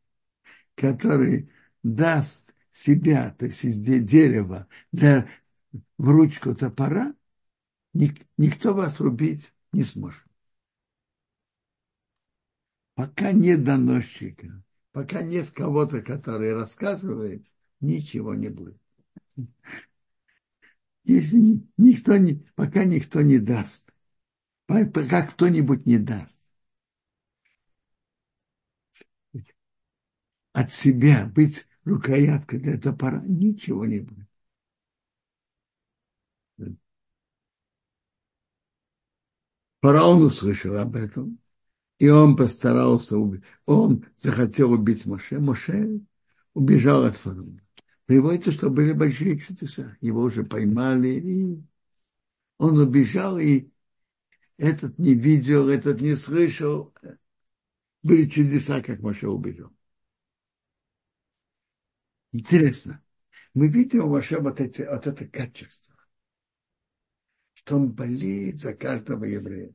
который 0.75 1.49
даст 1.83 2.53
себя, 2.71 3.33
то 3.37 3.45
есть 3.45 3.63
из 3.63 3.77
дерева, 3.83 4.67
для, 4.91 5.29
в 5.97 6.09
ручку 6.09 6.53
топора, 6.55 7.15
ник, 7.93 8.25
никто 8.37 8.73
вас 8.73 8.99
убить 8.99 9.53
не 9.71 9.83
сможет. 9.83 10.25
Пока 12.95 13.31
нет 13.31 13.63
доносчика, 13.63 14.63
пока 14.91 15.21
нет 15.21 15.51
кого-то, 15.51 16.01
который 16.01 16.53
рассказывает, 16.53 17.45
ничего 17.79 18.33
не 18.33 18.49
будет 18.49 18.81
если 21.07 21.61
никто 21.77 22.17
не, 22.17 22.45
пока 22.55 22.83
никто 22.83 23.21
не 23.21 23.39
даст, 23.39 23.89
пока 24.65 25.25
кто-нибудь 25.25 25.85
не 25.85 25.97
даст 25.97 26.37
от 30.51 30.71
себя 30.71 31.31
быть 31.33 31.67
рукояткой 31.85 32.59
для 32.59 32.79
топора, 32.79 33.21
ничего 33.25 33.85
не 33.85 33.99
будет. 33.99 34.27
Фараон 39.81 40.23
услышал 40.23 40.75
об 40.77 40.95
этом, 40.95 41.39
и 41.99 42.09
он 42.09 42.35
постарался, 42.35 43.15
он 43.65 44.05
захотел 44.17 44.71
убить 44.71 45.05
Моше. 45.05 45.39
Моше 45.39 46.01
убежал 46.53 47.05
от 47.05 47.15
фараона. 47.15 47.61
Приводится, 48.07 48.53
что 48.53 48.69
были 48.69 48.93
большие 48.93 49.37
чудеса. 49.37 49.97
Его 49.99 50.21
уже 50.21 50.45
поймали, 50.45 51.09
и 51.09 51.61
он 52.57 52.79
убежал, 52.79 53.37
и 53.37 53.69
этот 54.57 54.97
не 54.97 55.13
видел, 55.13 55.67
этот 55.67 55.99
не 55.99 56.15
слышал. 56.15 56.93
Были 58.03 58.29
чудеса, 58.29 58.81
как 58.81 59.01
Маша 59.01 59.29
убежал. 59.29 59.73
Интересно. 62.31 63.03
Мы 63.53 63.67
видим 63.67 64.05
у 64.05 64.09
Маша 64.09 64.39
вот, 64.39 64.61
эти, 64.61 64.83
вот 64.83 65.05
это 65.05 65.27
качество, 65.27 65.95
что 67.55 67.75
он 67.75 67.91
болеет 67.91 68.59
за 68.59 68.73
каждого 68.73 69.25
еврея. 69.25 69.73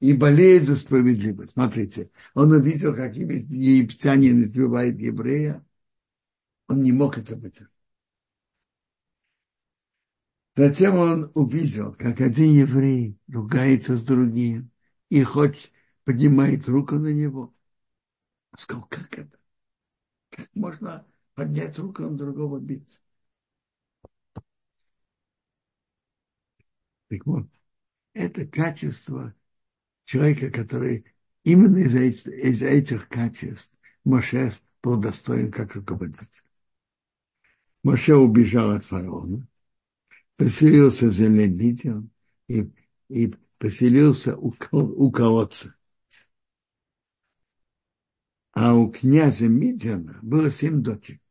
И 0.00 0.12
болеет 0.12 0.64
за 0.64 0.76
справедливость. 0.76 1.52
Смотрите, 1.52 2.10
он 2.34 2.52
увидел, 2.52 2.94
как 2.94 3.16
египтянин 3.16 4.44
избивает 4.44 5.00
еврея, 5.00 5.65
он 6.68 6.82
не 6.82 6.92
мог 6.92 7.18
это 7.18 7.36
вытерпеть. 7.36 7.70
Затем 10.56 10.96
он 10.96 11.30
увидел, 11.34 11.94
как 11.94 12.20
один 12.20 12.50
еврей 12.50 13.18
ругается 13.28 13.94
с 13.96 14.04
другим 14.04 14.70
и 15.10 15.22
хоть 15.22 15.70
поднимает 16.04 16.66
руку 16.66 16.94
на 16.94 17.12
него. 17.12 17.54
Он 18.52 18.58
сказал, 18.58 18.86
как 18.88 19.18
это? 19.18 19.38
Как 20.30 20.48
можно 20.54 21.06
поднять 21.34 21.78
руку 21.78 22.02
на 22.02 22.16
другого 22.16 22.58
биться? 22.58 23.00
Так 27.08 27.26
вот, 27.26 27.46
это 28.14 28.46
качество 28.46 29.34
человека, 30.06 30.50
который 30.50 31.04
именно 31.44 31.78
из-за 31.78 32.04
из 32.04 32.62
этих 32.62 33.08
качеств 33.08 33.74
Моше 34.04 34.50
был 34.82 34.96
достоин 34.96 35.52
как 35.52 35.74
руководитель. 35.74 36.45
Моше 37.86 38.16
убежал 38.16 38.72
от 38.72 38.84
фараона, 38.84 39.46
поселился 40.34 41.06
в 41.06 41.12
земле 41.12 41.48
Мидиан 41.48 42.10
и, 42.48 42.68
и 43.08 43.32
поселился 43.58 44.36
у, 44.36 44.52
у 44.72 45.12
колодца. 45.12 45.76
А 48.50 48.74
у 48.74 48.90
князя 48.90 49.46
Мидиана 49.46 50.18
было 50.20 50.50
семь 50.50 50.82
дочек. 50.82 51.22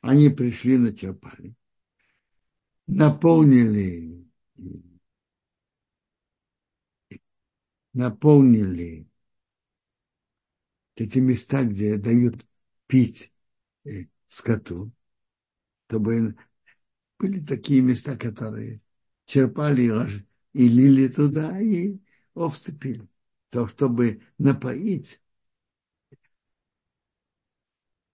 Они 0.00 0.30
пришли, 0.30 0.78
начерпали, 0.78 1.54
наполнили, 2.88 4.26
наполнили 7.92 9.08
эти 10.96 11.18
места, 11.18 11.62
где 11.62 11.98
дают 11.98 12.44
пить 12.88 13.32
э, 13.84 14.06
скоту, 14.26 14.90
чтобы 15.90 16.36
были 17.18 17.40
такие 17.40 17.82
места, 17.82 18.16
которые 18.16 18.80
черпали 19.26 19.90
и 20.52 20.68
лили 20.68 21.08
туда, 21.08 21.60
и 21.60 21.98
овцы 22.32 22.72
пили. 22.72 23.08
То, 23.50 23.66
чтобы 23.66 24.22
напоить 24.38 25.20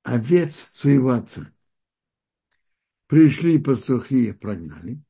овец 0.04 0.54
своего 0.72 1.10
отца. 1.10 1.52
Пришли 3.08 3.58
пастухи 3.58 4.28
и 4.28 4.32
прогнали. 4.32 5.02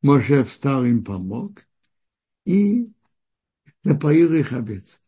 Моше 0.00 0.42
встал 0.44 0.86
им 0.86 1.04
помог 1.04 1.66
и 2.46 2.90
напоил 3.84 4.32
их 4.32 4.54
овец. 4.54 5.02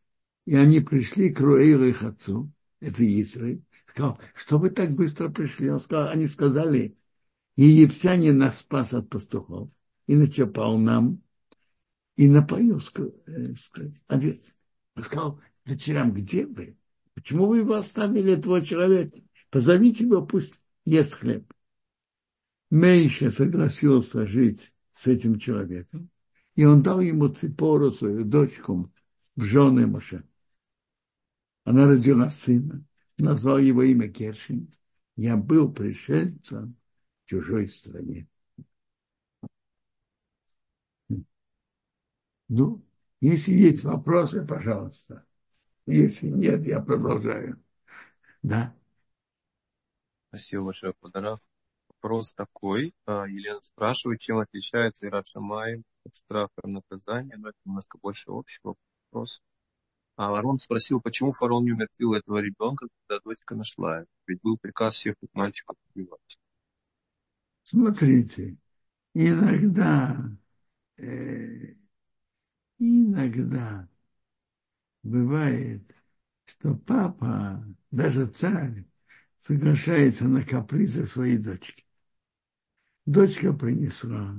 И 0.45 0.55
они 0.55 0.81
пришли 0.81 1.31
к 1.31 1.41
Руэйру 1.41 1.85
их 1.85 2.03
отцу, 2.03 2.53
это 2.81 3.03
Исраиль, 3.03 3.65
сказал, 3.87 4.21
что 4.35 4.59
вы 4.59 4.69
так 4.71 4.93
быстро 4.93 5.31
пришли? 5.31 5.71
Он 5.71 5.81
сказал, 5.81 6.11
они 6.11 6.27
сказали, 6.27 6.98
египтянин 7.65 8.39
нас 8.39 8.61
спас 8.61 8.95
от 8.95 9.09
пастухов 9.09 9.71
и 10.07 10.15
начепал 10.15 10.79
нам 10.79 11.21
и 12.17 12.29
напоил 12.29 12.81
э, 13.27 13.55
овец. 14.07 14.57
Он 14.95 15.03
сказал 15.03 15.41
дочерям, 15.65 16.13
где 16.13 16.47
вы? 16.47 16.77
Почему 17.15 17.47
вы 17.47 17.59
его 17.59 17.75
оставили, 17.75 18.35
этого 18.35 18.65
человека? 18.65 19.21
Позовите 19.51 20.05
его, 20.05 20.25
пусть 20.25 20.61
ест 20.85 21.15
хлеб. 21.15 21.53
Мейша 22.71 23.33
согласился 23.33 24.25
жить 24.25 24.73
с 24.93 25.09
этим 25.09 25.39
человеком, 25.41 26.11
и 26.55 26.65
он 26.65 26.83
дал 26.83 27.01
ему 27.01 27.29
Ципору, 27.29 27.91
свою 27.91 28.25
дочку, 28.25 28.93
в 29.35 29.43
жены 29.43 29.87
Моше. 29.87 30.23
Она 31.65 31.87
родила 31.87 32.31
сына, 32.31 32.85
назвал 33.17 33.59
его 33.59 33.83
имя 33.83 34.09
Кершин. 34.09 34.73
Я 35.17 35.37
был 35.37 35.73
пришельцем 35.73 36.77
чужой 37.29 37.69
стране. 37.69 38.27
Ну, 42.49 42.83
если 43.21 43.53
есть 43.53 43.85
вопросы, 43.85 44.45
пожалуйста. 44.47 45.27
Если 45.87 46.29
нет, 46.29 46.67
я 46.67 46.81
продолжаю. 46.81 47.63
Да. 48.43 48.75
Спасибо 50.29 50.65
большое, 50.65 50.95
Подарав. 51.01 51.41
Вопрос 51.89 52.33
такой. 52.35 52.95
А, 53.05 53.27
Елена 53.27 53.61
спрашивает, 53.61 54.21
чем 54.21 54.39
отличается 54.39 55.07
Ират 55.07 55.27
от 55.27 56.15
страха 56.15 56.63
наказания. 56.65 57.37
Но 57.37 57.51
это 57.51 57.59
немножко 57.67 57.99
больше 57.99 58.31
общего 58.31 58.77
вопрос. 59.11 59.43
А 60.17 60.39
Арон 60.39 60.59
спросил, 60.59 61.01
почему 61.01 61.33
фараон 61.33 61.65
не 61.65 61.73
умертвил 61.73 62.15
этого 62.15 62.39
ребенка, 62.39 62.89
когда 63.07 63.23
дочка 63.23 63.55
нашла 63.55 63.99
его? 63.99 64.07
Ведь 64.27 64.41
был 64.43 64.57
приказ 64.57 64.95
всех 64.95 65.17
мальчиков 65.35 65.77
убивать. 65.95 66.39
Смотрите, 67.69 68.57
иногда, 69.13 70.17
э, 70.97 71.75
иногда 72.79 73.87
бывает, 75.03 75.83
что 76.47 76.75
папа, 76.75 77.63
даже 77.91 78.25
царь, 78.25 78.87
соглашается 79.37 80.29
на 80.29 80.47
капризы 80.47 81.07
своей 81.07 81.37
дочки. 81.37 81.85
Дочка 83.05 83.53
принесла. 83.53 84.35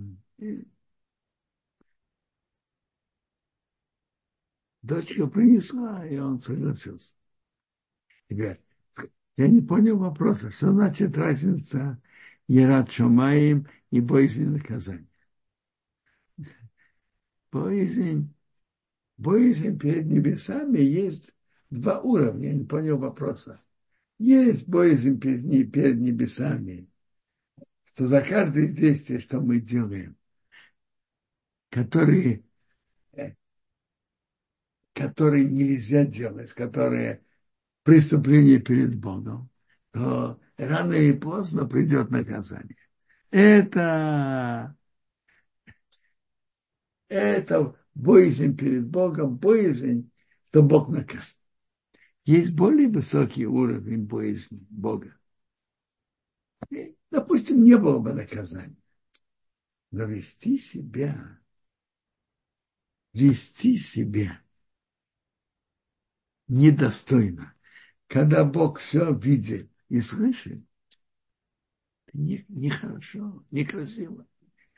Дочка 4.81 5.27
принесла, 5.27 6.03
и 6.07 6.17
он 6.17 6.39
согласился. 6.39 7.13
Теперь, 8.27 8.59
я 9.37 9.47
не 9.47 9.61
понял 9.61 9.99
вопроса, 9.99 10.49
что 10.49 10.71
значит 10.71 11.15
разница 11.15 12.01
Ерат 12.49 12.91
Шамаем 12.91 13.67
и 13.91 14.01
боязнь 14.01 14.47
наказания. 14.47 15.07
Боязнь, 17.51 18.33
боязнь 19.17 19.77
перед 19.77 20.07
небесами 20.07 20.79
есть 20.79 21.35
два 21.69 22.01
уровня, 22.01 22.49
я 22.49 22.55
не 22.55 22.65
понял 22.65 22.97
вопроса. 22.97 23.61
Есть 24.17 24.67
боязнь 24.67 25.19
перед, 25.19 25.71
перед 25.71 25.97
небесами, 25.99 26.89
что 27.83 28.07
за 28.07 28.21
каждое 28.21 28.67
действие, 28.67 29.19
что 29.19 29.39
мы 29.39 29.59
делаем, 29.59 30.17
которые, 31.69 32.43
которые 34.93 35.45
нельзя 35.45 36.03
делать, 36.03 36.51
которые 36.53 37.23
преступление 37.83 38.59
перед 38.59 38.99
Богом, 38.99 39.48
то 39.91 40.39
рано 40.57 40.93
или 40.93 41.17
поздно 41.17 41.65
придет 41.65 42.09
наказание. 42.09 42.77
Это, 43.31 44.75
это 47.07 47.75
боязнь 47.93 48.55
перед 48.57 48.87
Богом, 48.87 49.37
боязнь, 49.37 50.11
что 50.47 50.63
Бог 50.63 50.89
накажет. 50.89 51.35
Есть 52.25 52.53
более 52.53 52.87
высокий 52.87 53.45
уровень 53.45 54.05
боязни 54.05 54.65
Бога 54.69 55.19
допустим, 57.11 57.63
не 57.63 57.77
было 57.77 57.99
бы 57.99 58.13
наказания. 58.13 58.75
Но 59.91 60.05
вести 60.05 60.57
себя, 60.57 61.39
вести 63.13 63.77
себя 63.77 64.41
недостойно, 66.47 67.55
когда 68.07 68.45
Бог 68.45 68.79
все 68.79 69.13
видит 69.13 69.68
и 69.89 70.01
слышит, 70.01 70.61
нехорошо, 72.13 73.45
не 73.51 73.61
некрасиво. 73.61 74.25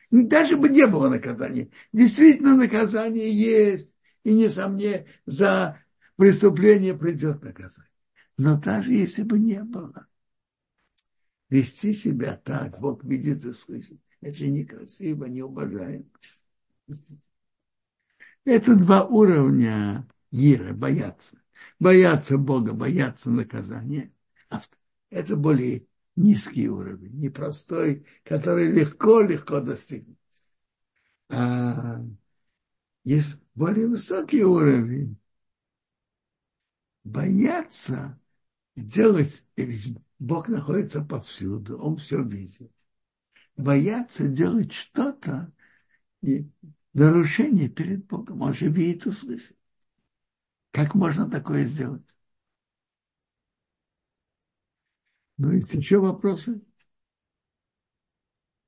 Даже 0.09 0.57
бы 0.57 0.69
не 0.69 0.87
было 0.87 1.09
наказания. 1.09 1.69
Действительно, 1.93 2.55
наказание 2.57 3.31
есть. 3.31 3.89
И, 4.23 4.33
несомненно, 4.33 5.05
за 5.25 5.81
преступление 6.17 6.95
придет 6.95 7.41
наказание. 7.41 7.89
Но 8.37 8.59
даже 8.59 8.93
если 8.93 9.23
бы 9.23 9.39
не 9.39 9.63
было, 9.63 10.07
вести 11.49 11.93
себя 11.93 12.35
так, 12.43 12.79
Бог 12.79 13.03
видит 13.03 13.43
и 13.45 13.51
слышит. 13.53 13.99
Это 14.19 14.35
же 14.35 14.47
некрасиво, 14.47 15.25
неуважаемо. 15.25 16.05
Это 18.43 18.75
два 18.75 19.05
уровня 19.05 20.07
Ира, 20.31 20.73
бояться. 20.73 21.41
Бояться 21.79 22.37
Бога, 22.37 22.73
бояться 22.73 23.29
наказания. 23.29 24.11
Это 25.11 25.35
более 25.35 25.85
низкий 26.15 26.67
уровень, 26.69 27.19
непростой, 27.19 28.07
который 28.23 28.71
легко-легко 28.71 29.59
достигнуть. 29.59 30.17
А 31.29 32.03
есть 33.03 33.35
более 33.53 33.87
высокий 33.87 34.43
уровень. 34.43 35.17
Бояться 37.03 38.19
делать 38.75 39.43
Бог 40.17 40.47
находится 40.47 41.03
повсюду, 41.03 41.77
Он 41.77 41.97
все 41.97 42.23
видит. 42.23 42.71
Бояться 43.57 44.27
делать 44.27 44.71
что-то, 44.71 45.51
нарушение 46.93 47.69
перед 47.69 48.05
Богом, 48.07 48.41
Он 48.41 48.53
же 48.53 48.69
видит 48.69 49.07
и 49.07 49.11
слышит. 49.11 49.57
Как 50.71 50.95
можно 50.95 51.29
такое 51.29 51.65
сделать? 51.65 52.05
Ну, 55.41 55.53
есть 55.53 55.73
еще 55.73 55.97
вопросы? 55.97 56.61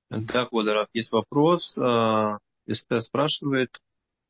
Да, 0.09 0.45
Квадрат, 0.47 0.89
есть 0.93 1.11
вопрос. 1.11 1.77
А, 1.77 2.39
Эстер 2.65 2.99
спрашивает, 2.99 3.79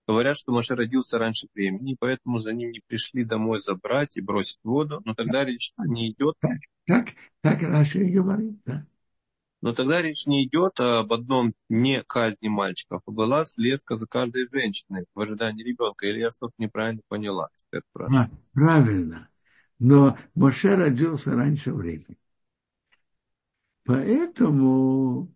Говорят, 0.05 0.35
что 0.35 0.51
Моше 0.51 0.75
родился 0.75 1.17
раньше 1.17 1.47
времени, 1.55 1.95
поэтому 1.97 2.39
за 2.39 2.51
ним 2.51 2.71
не 2.71 2.81
пришли 2.85 3.23
домой 3.23 3.61
забрать 3.61 4.17
и 4.17 4.21
бросить 4.21 4.59
воду. 4.63 5.01
Но 5.05 5.13
тогда 5.13 5.45
речь 5.45 5.71
не 5.77 6.11
идет... 6.11 6.35
Так, 6.41 6.57
так, 6.85 7.07
так 7.39 7.61
Раши 7.61 8.07
и 8.07 8.11
говорит, 8.11 8.59
да. 8.65 8.85
Но 9.61 9.73
тогда 9.73 10.01
речь 10.01 10.25
не 10.25 10.45
идет 10.45 10.77
об 10.81 11.13
одном 11.13 11.53
не 11.69 12.03
казни 12.03 12.49
мальчиков, 12.49 13.01
а 13.05 13.11
была 13.11 13.45
слежка 13.45 13.95
за 13.95 14.05
каждой 14.05 14.49
женщиной 14.51 15.05
в 15.15 15.21
ожидании 15.21 15.63
ребенка. 15.63 16.05
Или 16.05 16.19
я 16.19 16.31
что-то 16.31 16.53
неправильно 16.57 17.01
поняла? 17.07 17.47
А, 17.95 18.29
правильно. 18.51 19.29
Но 19.79 20.17
Моше 20.35 20.75
родился 20.75 21.33
раньше 21.33 21.71
времени. 21.71 22.17
Поэтому 23.83 25.33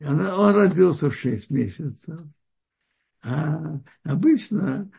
он 0.00 0.54
родился 0.54 1.10
в 1.10 1.14
шесть 1.14 1.50
месяцев. 1.50 2.20
А 3.22 3.80
обычно 4.04 4.90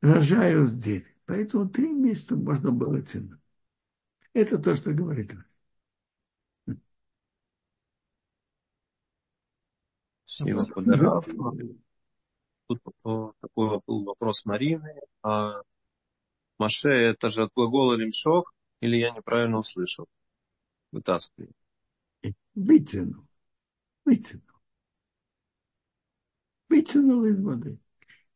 рожают 0.00 0.78
девять. 0.78 1.06
Поэтому 1.26 1.68
три 1.68 1.88
месяца 1.92 2.36
можно 2.36 2.70
было 2.70 3.00
тянуть. 3.00 3.40
Это 4.32 4.58
то, 4.58 4.74
что 4.74 4.92
говорит 4.92 5.32
Спасибо. 10.24 10.66
Тут 12.66 12.80
такой 13.40 13.80
был 13.86 14.04
вопрос 14.04 14.44
Марины. 14.44 15.00
А 15.22 15.62
Маше, 16.58 16.90
это 16.90 17.30
же 17.30 17.44
от 17.44 17.52
глагола 17.54 17.94
лимшох, 17.94 18.52
или 18.80 18.96
я 18.96 19.10
неправильно 19.10 19.58
услышал? 19.58 20.06
Вытаскивай. 20.94 21.50
Вытянул. 22.54 23.26
Вытянул 24.04 24.54
вытянул 26.74 27.24
из 27.24 27.40
воды. 27.40 27.78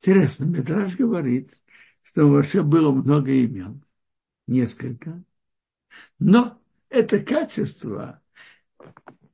Интересно, 0.00 0.44
Метраж 0.44 0.96
говорит, 0.96 1.56
что 2.02 2.26
Моше 2.26 2.62
было 2.62 2.92
много 2.92 3.32
имен, 3.32 3.84
несколько, 4.46 5.22
но 6.18 6.60
это 6.88 7.20
качество, 7.20 8.22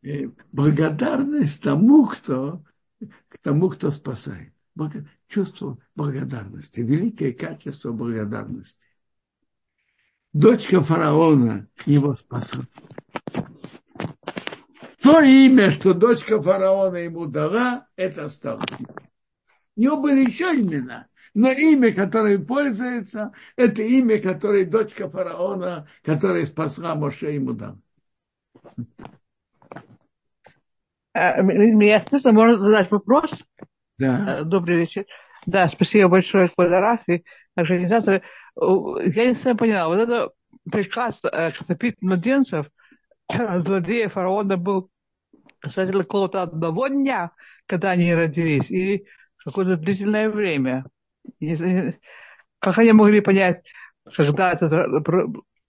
э, 0.02 0.28
благодарность 0.52 1.62
тому, 1.62 2.06
кто, 2.06 2.64
к 3.28 3.38
тому, 3.38 3.68
кто 3.70 3.90
спасает. 3.90 4.52
Чувство 5.28 5.78
благодарности, 5.94 6.80
великое 6.80 7.32
качество 7.32 7.92
благодарности. 7.92 8.86
Дочка 10.32 10.82
фараона 10.82 11.68
его 11.86 12.14
спасла. 12.14 12.66
То 15.04 15.20
имя, 15.20 15.70
что 15.70 15.92
дочка 15.92 16.40
фараона 16.40 16.96
ему 16.96 17.26
дала, 17.26 17.86
это 17.94 18.24
осталось. 18.24 18.70
У 19.76 19.80
него 19.80 20.00
были 20.00 20.24
еще 20.24 20.44
имена, 20.44 21.08
но 21.34 21.50
имя, 21.50 21.92
которым 21.92 22.46
пользуется, 22.46 23.32
это 23.54 23.82
имя, 23.82 24.18
которое 24.18 24.64
дочка 24.64 25.10
фараона, 25.10 25.86
которая 26.02 26.46
спасла 26.46 26.94
Моше 26.94 27.32
ему 27.32 27.52
дала. 27.52 27.76
Э, 31.12 31.42
меня 31.42 32.02
слышно, 32.08 32.32
можно 32.32 32.58
задать 32.58 32.90
вопрос? 32.90 33.30
Да. 33.98 34.38
Э, 34.40 34.44
добрый 34.44 34.78
вечер. 34.78 35.04
Да, 35.44 35.68
спасибо 35.68 36.08
большое, 36.08 36.50
фотографии, 36.56 37.24
организаторы. 37.56 38.22
Я 38.56 39.26
не 39.26 39.34
совсем 39.34 39.58
поняла, 39.58 39.88
вот 39.88 39.98
это 39.98 40.30
приказ, 40.70 41.14
э, 41.30 41.52
что 41.52 41.76
младенцев, 42.00 42.66
злодея 43.30 44.08
фараона 44.08 44.56
был 44.56 44.88
касательно 45.64 46.02
какого-то 46.02 46.42
одного 46.42 46.88
дня, 46.88 47.32
когда 47.66 47.92
они 47.92 48.14
родились, 48.14 48.70
или 48.70 49.06
какое-то 49.38 49.76
длительное 49.76 50.28
время. 50.28 50.84
Как 52.58 52.78
они 52.78 52.92
могли 52.92 53.20
понять, 53.20 53.64
когда 54.14 54.52
этот 54.52 54.70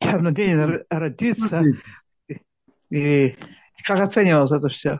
младенец 0.01 0.85
родится, 0.89 1.61
и 2.89 3.37
как 3.85 3.99
оценивалось 4.01 4.51
это 4.51 4.67
все? 4.67 4.99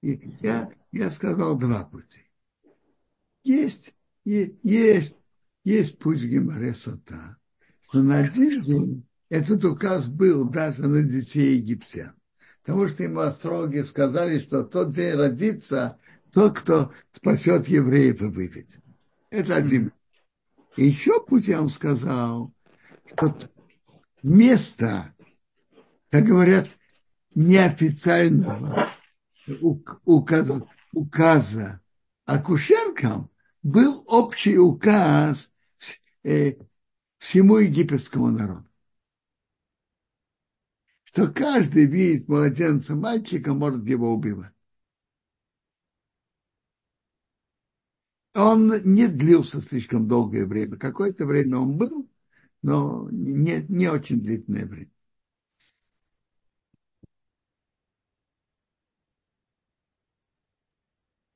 Я, 0.00 0.70
я 0.92 1.10
сказал 1.10 1.58
два 1.58 1.84
пути. 1.84 2.20
Есть, 3.42 3.94
есть, 4.24 5.16
есть 5.64 5.98
путь 5.98 6.22
Геморе 6.22 6.72
Сота, 6.72 7.36
что 7.82 8.02
на 8.02 8.18
один 8.20 8.60
день 8.60 9.06
этот 9.28 9.64
указ 9.64 10.06
был 10.06 10.44
даже 10.44 10.86
на 10.86 11.02
детей 11.02 11.56
египтян. 11.56 12.14
Потому 12.62 12.88
что 12.88 13.02
ему 13.02 13.20
остроги 13.20 13.80
сказали, 13.82 14.38
что 14.38 14.64
тот 14.64 14.92
день 14.92 15.14
родится 15.14 15.98
тот, 16.32 16.58
кто 16.58 16.92
спасет 17.12 17.68
евреев 17.68 18.22
и 18.22 18.26
выведет. 18.26 18.80
Это 19.30 19.56
один. 19.56 19.92
И 20.76 20.86
еще 20.86 21.24
путь 21.24 21.46
я 21.46 21.58
вам 21.58 21.68
сказал, 21.68 22.52
что 23.06 23.38
место, 24.22 25.14
как 26.10 26.24
говорят, 26.24 26.68
неофициального 27.34 28.90
указа, 30.04 30.66
указа 30.92 31.80
акушеркам 32.24 33.30
был 33.62 34.04
общий 34.06 34.58
указ 34.58 35.52
э, 36.22 36.54
всему 37.18 37.58
египетскому 37.58 38.30
народу. 38.30 38.68
Что 41.14 41.28
каждый 41.28 41.86
видит 41.86 42.26
младенца 42.26 42.96
мальчика, 42.96 43.54
может 43.54 43.88
его 43.88 44.12
убивать. 44.12 44.52
Он 48.34 48.82
не 48.82 49.06
длился 49.06 49.60
слишком 49.60 50.08
долгое 50.08 50.44
время. 50.44 50.76
Какое-то 50.76 51.24
время 51.24 51.58
он 51.58 51.76
был, 51.76 52.10
но 52.62 53.08
не, 53.12 53.64
не 53.68 53.86
очень 53.86 54.22
длительное 54.22 54.66
время. 54.66 54.90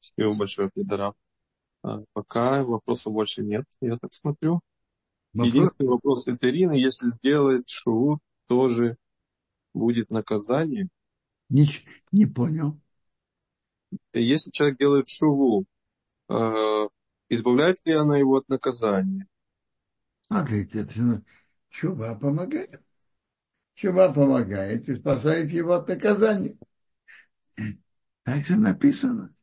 Спасибо 0.01 0.37
большое, 0.37 0.71
Федора. 0.75 1.15
А, 1.85 2.03
пока 2.15 2.65
вопросов 2.65 3.13
больше 3.13 3.45
нет, 3.45 3.65
я 3.81 3.97
так 3.97 4.13
смотрю. 4.13 4.59
Вопрос? 5.35 5.55
Единственный 5.55 5.89
вопрос 5.89 6.27
это 6.27 6.51
Ирина, 6.51 6.73
если 6.73 7.11
сделает 7.11 7.69
шоу, 7.69 8.19
тоже 8.49 8.97
будет 9.79 10.11
наказание? 10.11 10.89
Не, 11.49 11.69
не 12.13 12.27
понял. 12.27 12.79
Если 14.13 14.51
человек 14.51 14.79
делает 14.79 15.09
шуву, 15.09 15.65
э, 16.29 16.89
избавляет 17.31 17.79
ли 17.85 17.95
она 17.95 18.19
его 18.19 18.37
от 18.37 18.49
наказания? 18.49 19.27
Смотрите, 20.27 20.81
это 20.81 21.23
чува 21.71 22.15
помогает. 22.15 22.83
Чува 23.75 24.13
помогает 24.13 24.89
и 24.89 24.97
спасает 24.97 25.51
его 25.51 25.75
от 25.75 25.89
наказания. 25.89 26.59
Так 28.25 28.45
же 28.45 28.57
написано. 28.57 29.35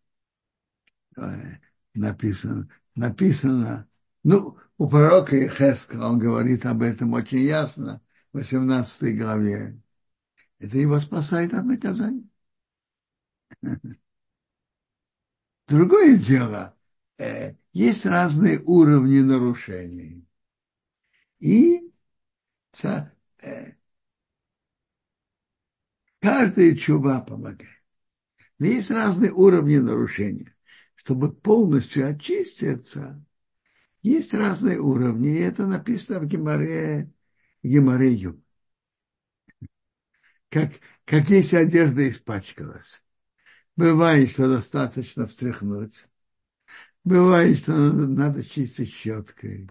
Написано, 1.93 2.67
написано, 2.93 3.87
ну, 4.23 4.57
у 4.77 4.89
пророка 4.89 5.37
Ихеска 5.45 5.95
он 5.95 6.19
говорит 6.19 6.65
об 6.65 6.81
этом 6.81 7.13
очень 7.13 7.39
ясно, 7.39 8.01
в 8.33 8.37
18 8.37 9.17
главе. 9.17 9.79
Это 10.59 10.77
его 10.77 10.99
спасает 10.99 11.53
от 11.53 11.65
наказания. 11.65 12.27
Другое 15.67 16.17
дело, 16.17 16.75
э, 17.17 17.55
есть 17.73 18.05
разные 18.05 18.59
уровни 18.65 19.19
нарушений. 19.19 20.25
И 21.39 21.91
э, 22.83 23.73
каждая 26.19 26.75
чуба 26.75 27.21
помогает. 27.21 27.69
Но 28.59 28.67
есть 28.67 28.91
разные 28.91 29.31
уровни 29.31 29.77
нарушения. 29.77 30.55
Чтобы 30.95 31.33
полностью 31.33 32.09
очиститься, 32.09 33.23
есть 34.03 34.33
разные 34.33 34.79
уровни. 34.79 35.37
И 35.37 35.41
это 35.41 35.67
написано 35.67 36.19
в 36.19 36.27
Геморе, 36.27 37.11
Геморе 37.63 38.13
Юб. 38.13 38.44
Как, 40.55 40.71
как 41.03 41.29
если 41.31 41.57
одежда 41.57 42.07
испачкалась. 42.07 43.03
Бывает, 43.75 44.31
что 44.31 44.47
достаточно 44.47 45.27
встряхнуть. 45.27 46.07
Бывает, 47.03 47.57
что 47.57 47.73
надо, 47.73 48.07
надо 48.07 48.41
чистить 48.41 48.93
щеткой. 48.93 49.69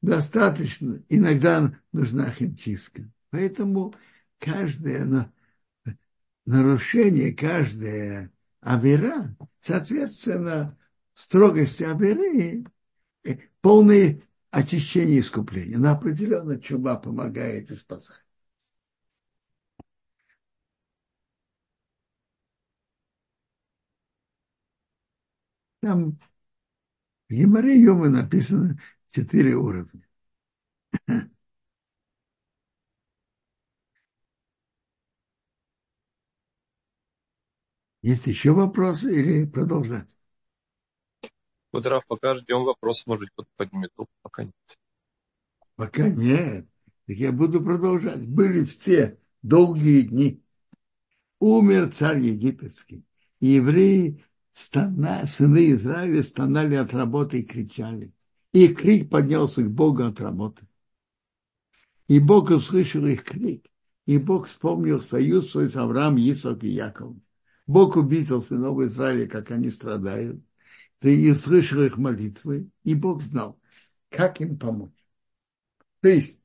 Достаточно. 0.00 1.02
Иногда 1.10 1.78
нужна 1.92 2.30
химчистка. 2.30 3.12
Поэтому 3.28 3.94
каждое 4.38 5.30
нарушение, 6.46 7.34
каждая 7.34 8.32
авера, 8.62 9.36
соответственно, 9.60 10.78
строгости 11.12 11.82
аверы, 11.82 12.64
э, 13.22 13.36
полное 13.60 14.22
очищение 14.50 15.18
и 15.18 15.20
искупление. 15.20 15.76
Но 15.76 15.92
определенно 15.92 16.58
чума 16.58 16.94
помогает 16.94 17.70
и 17.70 17.76
спасает. 17.76 18.23
Там 25.84 26.18
в 27.28 27.34
Геморе 27.34 27.78
Йома 27.78 28.08
написано 28.08 28.80
четыре 29.10 29.54
уровня. 29.54 30.00
Есть 38.00 38.26
еще 38.28 38.52
вопросы 38.52 39.14
или 39.14 39.44
продолжать? 39.44 40.08
Кудрав, 41.70 42.06
пока 42.06 42.34
ждем 42.34 42.64
вопрос, 42.64 43.06
может 43.06 43.28
быть, 43.36 43.46
поднимет 43.56 43.92
руку, 43.98 44.10
пока 44.22 44.44
нет. 44.44 44.54
Пока 45.76 46.08
нет. 46.08 46.66
Так 47.06 47.16
я 47.18 47.30
буду 47.30 47.62
продолжать. 47.62 48.26
Были 48.26 48.64
все 48.64 49.18
долгие 49.42 50.00
дни. 50.08 50.42
Умер 51.40 51.92
царь 51.92 52.20
египетский. 52.20 53.04
И 53.40 53.48
евреи 53.48 54.24
стана, 54.54 55.26
сыны 55.26 55.72
Израиля 55.72 56.22
стонали 56.22 56.76
от 56.76 56.94
работы 56.94 57.40
и 57.40 57.44
кричали. 57.44 58.14
И 58.52 58.68
крик 58.68 59.10
поднялся 59.10 59.62
к 59.62 59.70
Богу 59.70 60.04
от 60.04 60.20
работы. 60.20 60.66
И 62.08 62.20
Бог 62.20 62.50
услышал 62.50 63.04
их 63.04 63.24
крик. 63.24 63.66
И 64.06 64.18
Бог 64.18 64.46
вспомнил 64.46 65.00
союз 65.00 65.50
свой 65.50 65.68
с 65.68 65.76
Авраамом, 65.76 66.18
Исаак 66.18 66.62
и 66.62 66.68
Яковом. 66.68 67.22
Бог 67.66 67.96
увидел 67.96 68.42
сынов 68.42 68.80
Израиля, 68.80 69.26
как 69.26 69.50
они 69.50 69.70
страдают. 69.70 70.42
Ты 71.00 71.20
и 71.20 71.34
слышал 71.34 71.82
их 71.82 71.96
молитвы, 71.96 72.68
и 72.82 72.94
Бог 72.94 73.22
знал, 73.22 73.58
как 74.10 74.40
им 74.40 74.58
помочь. 74.58 74.92
То 76.00 76.10
есть, 76.10 76.40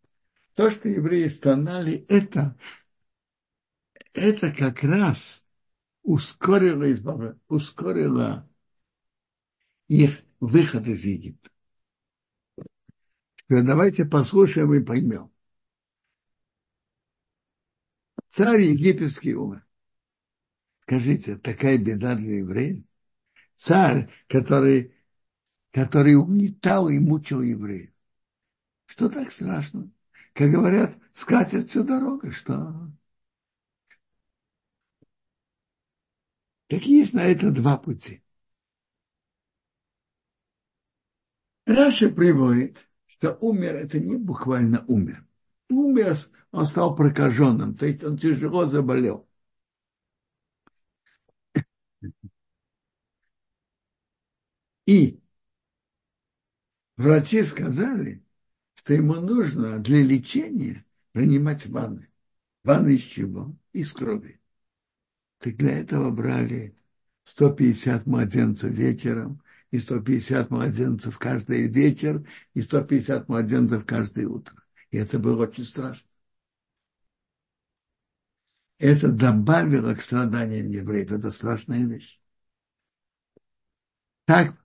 то, 0.56 0.72
что 0.72 0.90
евреи 0.90 1.28
стонали, 1.28 2.06
это, 2.08 2.58
это 4.14 4.52
как 4.52 4.84
раз 4.84 5.46
ускорило, 6.10 6.92
избавление, 6.92 7.40
ускорило 7.48 8.50
их 9.88 10.24
выход 10.40 10.88
из 10.88 11.04
Египта. 11.04 11.52
Теперь 13.36 13.64
давайте 13.64 14.06
послушаем 14.06 14.74
и 14.74 14.84
поймем. 14.84 15.32
Царь 18.28 18.62
египетский 18.62 19.36
умер. 19.36 19.64
Скажите, 20.82 21.38
такая 21.38 21.78
беда 21.78 22.16
для 22.16 22.40
евреев? 22.40 22.84
Царь, 23.56 24.10
который, 24.28 24.96
который 25.72 26.16
угнетал 26.16 26.90
и 26.90 26.98
мучил 26.98 27.44
евреев. 27.44 27.92
Что 28.88 29.10
так 29.10 29.32
страшно? 29.32 29.92
Как 30.34 30.50
говорят, 30.50 30.98
скатят 31.14 31.70
всю 31.70 31.84
дорогу, 31.84 32.32
что 32.32 32.92
Так 36.70 36.84
есть 36.84 37.14
на 37.16 37.26
это 37.26 37.52
два 37.52 37.78
пути. 37.78 38.24
Раша 41.66 42.10
приводит, 42.10 42.78
что 43.08 43.34
умер, 43.42 43.76
это 43.76 44.00
не 44.00 44.18
буквально 44.18 44.86
умер. 44.88 45.26
Умер, 45.70 46.16
он 46.52 46.66
стал 46.66 46.96
прокаженным, 46.96 47.76
то 47.76 47.88
есть 47.88 48.04
он 48.04 48.18
тяжело 48.18 48.66
заболел. 48.66 49.28
И 54.86 55.20
врачи 56.98 57.42
сказали, 57.42 58.24
что 58.76 58.94
ему 58.94 59.16
нужно 59.16 59.80
для 59.80 60.04
лечения 60.04 60.86
принимать 61.14 61.66
ванны. 61.66 62.10
Ванны 62.64 62.96
из 62.96 63.02
чего? 63.02 63.56
Из 63.74 63.92
крови. 63.92 64.39
Так 65.40 65.56
для 65.56 65.80
этого 65.80 66.12
брали 66.12 66.76
150 67.24 68.06
младенцев 68.06 68.72
вечером, 68.72 69.42
и 69.72 69.80
150 69.80 70.50
младенцев 70.50 71.18
каждый 71.18 71.68
вечер, 71.68 72.28
и 72.54 72.62
150 72.62 73.30
младенцев 73.30 73.86
каждое 73.86 74.28
утро. 74.28 74.56
И 74.92 74.98
это 74.98 75.20
было 75.20 75.44
очень 75.44 75.64
страшно. 75.64 76.08
Это 78.80 79.12
добавило 79.12 79.94
к 79.94 80.02
страданиям 80.02 80.70
евреев. 80.70 81.12
Это 81.12 81.32
страшная 81.32 81.84
вещь. 81.86 82.20
Так, 84.26 84.56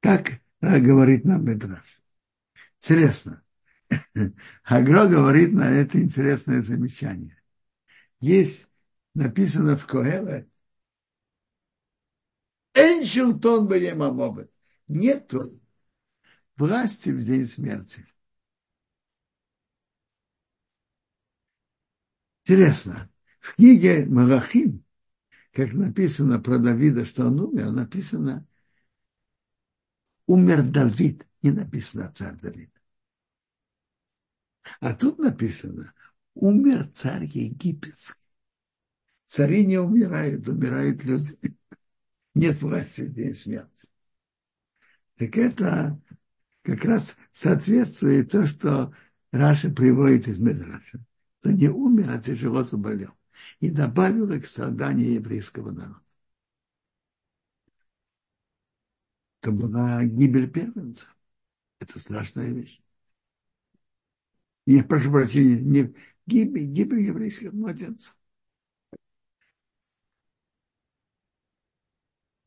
так 0.00 0.40
говорит 0.60 1.24
нам 1.24 1.44
Медраж. 1.44 2.02
Интересно. 2.80 3.42
Агро 4.64 5.06
говорит 5.08 5.52
на 5.52 5.68
это 5.70 6.00
интересное 6.00 6.62
замечание. 6.62 7.36
Есть 8.20 8.69
написано 9.14 9.76
в 9.76 9.86
Коэле, 9.86 10.48
Эншилтон 12.74 13.68
Баемамобет. 13.68 14.52
Нету 14.88 15.60
власти 16.56 17.10
в 17.10 17.22
день 17.24 17.46
смерти. 17.46 18.06
Интересно, 22.44 23.10
в 23.38 23.54
книге 23.54 24.06
Малахим, 24.06 24.84
как 25.52 25.72
написано 25.72 26.40
про 26.40 26.58
Давида, 26.58 27.04
что 27.04 27.26
он 27.26 27.38
умер, 27.40 27.70
написано 27.70 28.46
умер 30.26 30.62
Давид, 30.62 31.28
не 31.42 31.50
написано 31.50 32.12
царь 32.12 32.36
Давид. 32.40 32.72
А 34.80 34.94
тут 34.94 35.18
написано 35.18 35.92
умер 36.34 36.88
царь 36.92 37.24
египетский. 37.24 38.19
Цари 39.30 39.64
не 39.64 39.78
умирают, 39.78 40.48
умирают 40.48 41.04
люди. 41.04 41.38
Нет 42.34 42.60
власти 42.60 43.02
в 43.02 43.12
день 43.12 43.34
смерти. 43.34 43.86
Так 45.18 45.36
это 45.38 46.00
как 46.62 46.84
раз 46.84 47.16
соответствует 47.30 48.32
то, 48.32 48.44
что 48.46 48.92
Раша 49.30 49.70
приводит 49.70 50.26
из 50.26 50.40
Медраша. 50.40 50.98
Что 51.38 51.52
не 51.52 51.68
умер, 51.68 52.10
а 52.10 52.18
тяжело 52.18 52.64
заболел. 52.64 53.12
И 53.60 53.70
добавил 53.70 54.28
к 54.40 54.46
страданию 54.46 55.12
еврейского 55.12 55.70
народа. 55.70 56.02
Это 59.40 59.52
была 59.52 60.02
гибель 60.02 60.50
первенца. 60.50 61.06
Это 61.78 62.00
страшная 62.00 62.50
вещь. 62.50 62.82
Не, 64.66 64.82
прошу 64.82 65.12
прощения, 65.12 65.60
не 65.60 65.94
гибель, 66.26 66.66
гибель 66.66 67.02
еврейских 67.02 67.52
младенцев. 67.52 68.16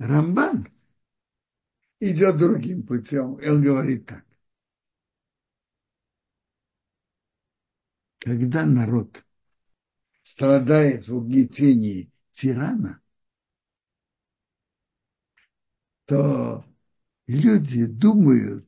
Рамбан 0.04 0.68
идет 2.01 2.38
другим 2.38 2.86
путем, 2.86 3.36
и 3.36 3.47
он 3.47 3.64
говорит 3.64 4.06
так. 4.06 4.26
Когда 8.20 8.66
народ 8.66 9.26
страдает 10.22 11.08
в 11.08 11.16
угнетении 11.16 12.12
тирана, 12.32 13.01
то 16.06 16.66
люди 17.28 17.86
думают, 17.86 18.68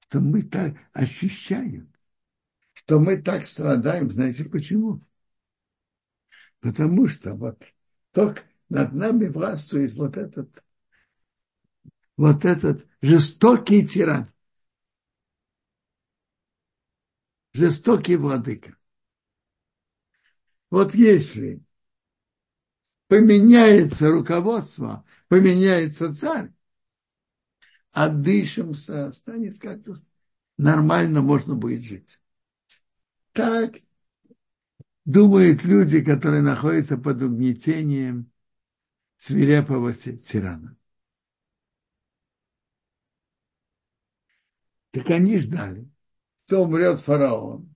что 0.00 0.20
мы 0.20 0.42
так 0.42 0.74
ощущаем, 0.94 1.92
что 2.72 2.98
мы 2.98 3.20
так 3.20 3.44
страдаем. 3.44 4.10
Знаете 4.10 4.44
почему? 4.44 5.02
Потому 6.60 7.08
что 7.08 7.34
вот 7.34 7.62
только 8.12 8.42
над 8.68 8.92
нами 8.92 9.26
властвует 9.26 9.94
вот 9.94 10.16
этот, 10.16 10.64
вот 12.16 12.44
этот 12.44 12.86
жестокий 13.00 13.86
тиран. 13.86 14.26
Жестокий 17.52 18.16
владыка. 18.16 18.76
Вот 20.70 20.94
если 20.94 21.62
поменяется 23.06 24.10
руководство, 24.10 25.04
поменяется 25.28 26.14
царь, 26.16 26.52
отдышимся, 27.92 29.12
станет 29.12 29.60
как-то 29.60 29.94
нормально, 30.56 31.22
можно 31.22 31.54
будет 31.54 31.84
жить. 31.84 32.20
Так 33.32 33.76
думают 35.04 35.64
люди, 35.64 36.02
которые 36.02 36.42
находятся 36.42 36.96
под 36.96 37.22
угнетением 37.22 38.32
свирепого 39.24 39.94
тирана. 39.94 40.76
Так 44.90 45.08
они 45.08 45.38
ждали, 45.38 45.90
что 46.44 46.64
умрет 46.64 47.00
фараон, 47.00 47.74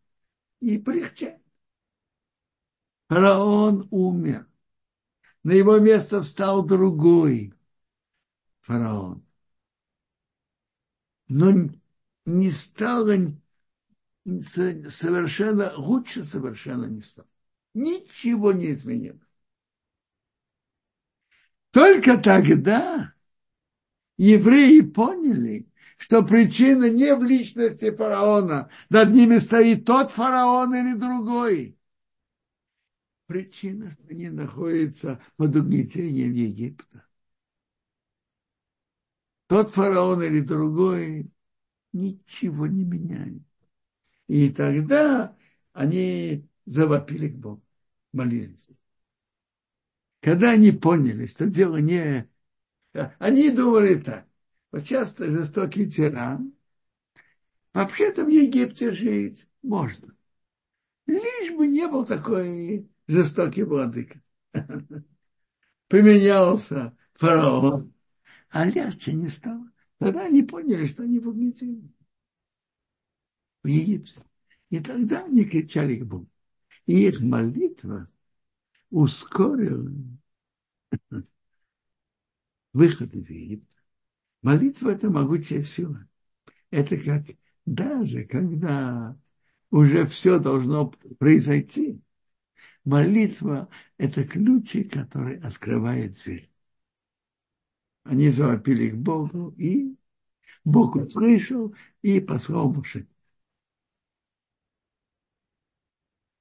и 0.60 0.76
прихчат. 0.76 1.40
Фараон 3.08 3.88
умер. 3.90 4.46
На 5.42 5.52
его 5.52 5.78
место 5.78 6.20
встал 6.20 6.66
другой 6.66 7.54
фараон. 8.60 9.26
Но 11.28 11.70
не 12.26 12.50
стало 12.50 13.16
совершенно, 14.26 15.74
лучше 15.78 16.24
совершенно 16.24 16.84
не 16.84 17.00
стало. 17.00 17.28
Ничего 17.72 18.52
не 18.52 18.72
изменилось. 18.72 19.27
Только 21.70 22.18
тогда 22.18 23.14
евреи 24.16 24.80
поняли, 24.80 25.68
что 25.96 26.22
причина 26.22 26.88
не 26.90 27.14
в 27.14 27.22
личности 27.22 27.90
фараона, 27.90 28.70
над 28.88 29.10
ними 29.10 29.38
стоит 29.38 29.84
тот 29.84 30.10
фараон 30.10 30.74
или 30.74 30.94
другой. 30.94 31.78
Причина, 33.26 33.90
что 33.90 34.04
они 34.08 34.30
находятся 34.30 35.20
под 35.36 35.54
угнетением 35.56 36.32
Египта. 36.32 37.04
Тот 39.48 39.72
фараон 39.72 40.22
или 40.22 40.40
другой 40.40 41.30
ничего 41.92 42.66
не 42.66 42.84
меняет. 42.84 43.42
И 44.28 44.50
тогда 44.50 45.36
они 45.72 46.46
завопили 46.64 47.28
к 47.28 47.36
Богу, 47.36 47.62
молились. 48.12 48.68
Когда 50.28 50.50
они 50.50 50.72
поняли, 50.72 51.24
что 51.24 51.48
дело 51.48 51.78
не... 51.78 52.28
Они 53.18 53.48
думали 53.48 53.94
так. 53.94 54.26
Вот 54.70 54.84
часто 54.84 55.24
жестокий 55.24 55.90
тиран. 55.90 56.52
Вообще-то 57.72 58.26
в 58.26 58.28
Египте 58.28 58.92
жить 58.92 59.48
можно. 59.62 60.14
Лишь 61.06 61.52
бы 61.52 61.66
не 61.66 61.88
был 61.88 62.04
такой 62.04 62.90
жестокий 63.06 63.62
владыка. 63.62 64.20
Поменялся 65.88 66.94
фараон. 67.14 67.94
А 68.50 68.66
легче 68.66 69.14
не 69.14 69.28
стало. 69.28 69.72
Тогда 69.96 70.26
они 70.26 70.42
поняли, 70.42 70.84
что 70.84 71.04
они 71.04 71.20
в 71.20 71.28
угнетении. 71.28 71.90
В 73.62 73.68
Египте. 73.68 74.20
И 74.68 74.80
тогда 74.80 75.24
они 75.24 75.46
кричали 75.46 75.96
к 75.96 76.04
Богу. 76.04 76.28
И 76.84 77.08
их 77.08 77.18
молитва 77.20 78.06
ускорил 78.90 79.88
выход 82.72 83.12
из 83.14 83.30
Египта. 83.30 83.74
Молитва– 84.42 84.90
это 84.90 85.10
могучая 85.10 85.62
сила. 85.62 86.06
Это 86.70 86.96
как 86.96 87.24
даже 87.66 88.24
когда 88.24 89.16
уже 89.70 90.06
все 90.06 90.38
должно 90.38 90.90
произойти, 91.18 92.00
молитва– 92.84 93.68
это 93.98 94.24
ключик, 94.24 94.92
который 94.92 95.38
открывает 95.40 96.14
дверь. 96.22 96.50
Они 98.04 98.30
завопили 98.30 98.90
к 98.90 98.96
Богу, 98.96 99.54
и 99.58 99.96
Бог 100.64 100.96
услышал 100.96 101.74
и 102.02 102.20
послал 102.20 102.72
Муше. 102.72 103.06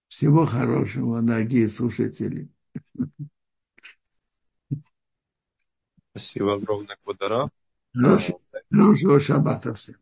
Всего 0.08 0.46
хорошего, 0.46 1.22
дорогие 1.22 1.68
слушатели. 1.70 2.50
Спасибо 6.18 6.56
огромное, 6.56 6.98
Квадора. 7.04 7.48
Хорошего, 7.94 8.40
хорошего 8.72 9.20
шаббата 9.20 9.74
всем. 9.76 9.96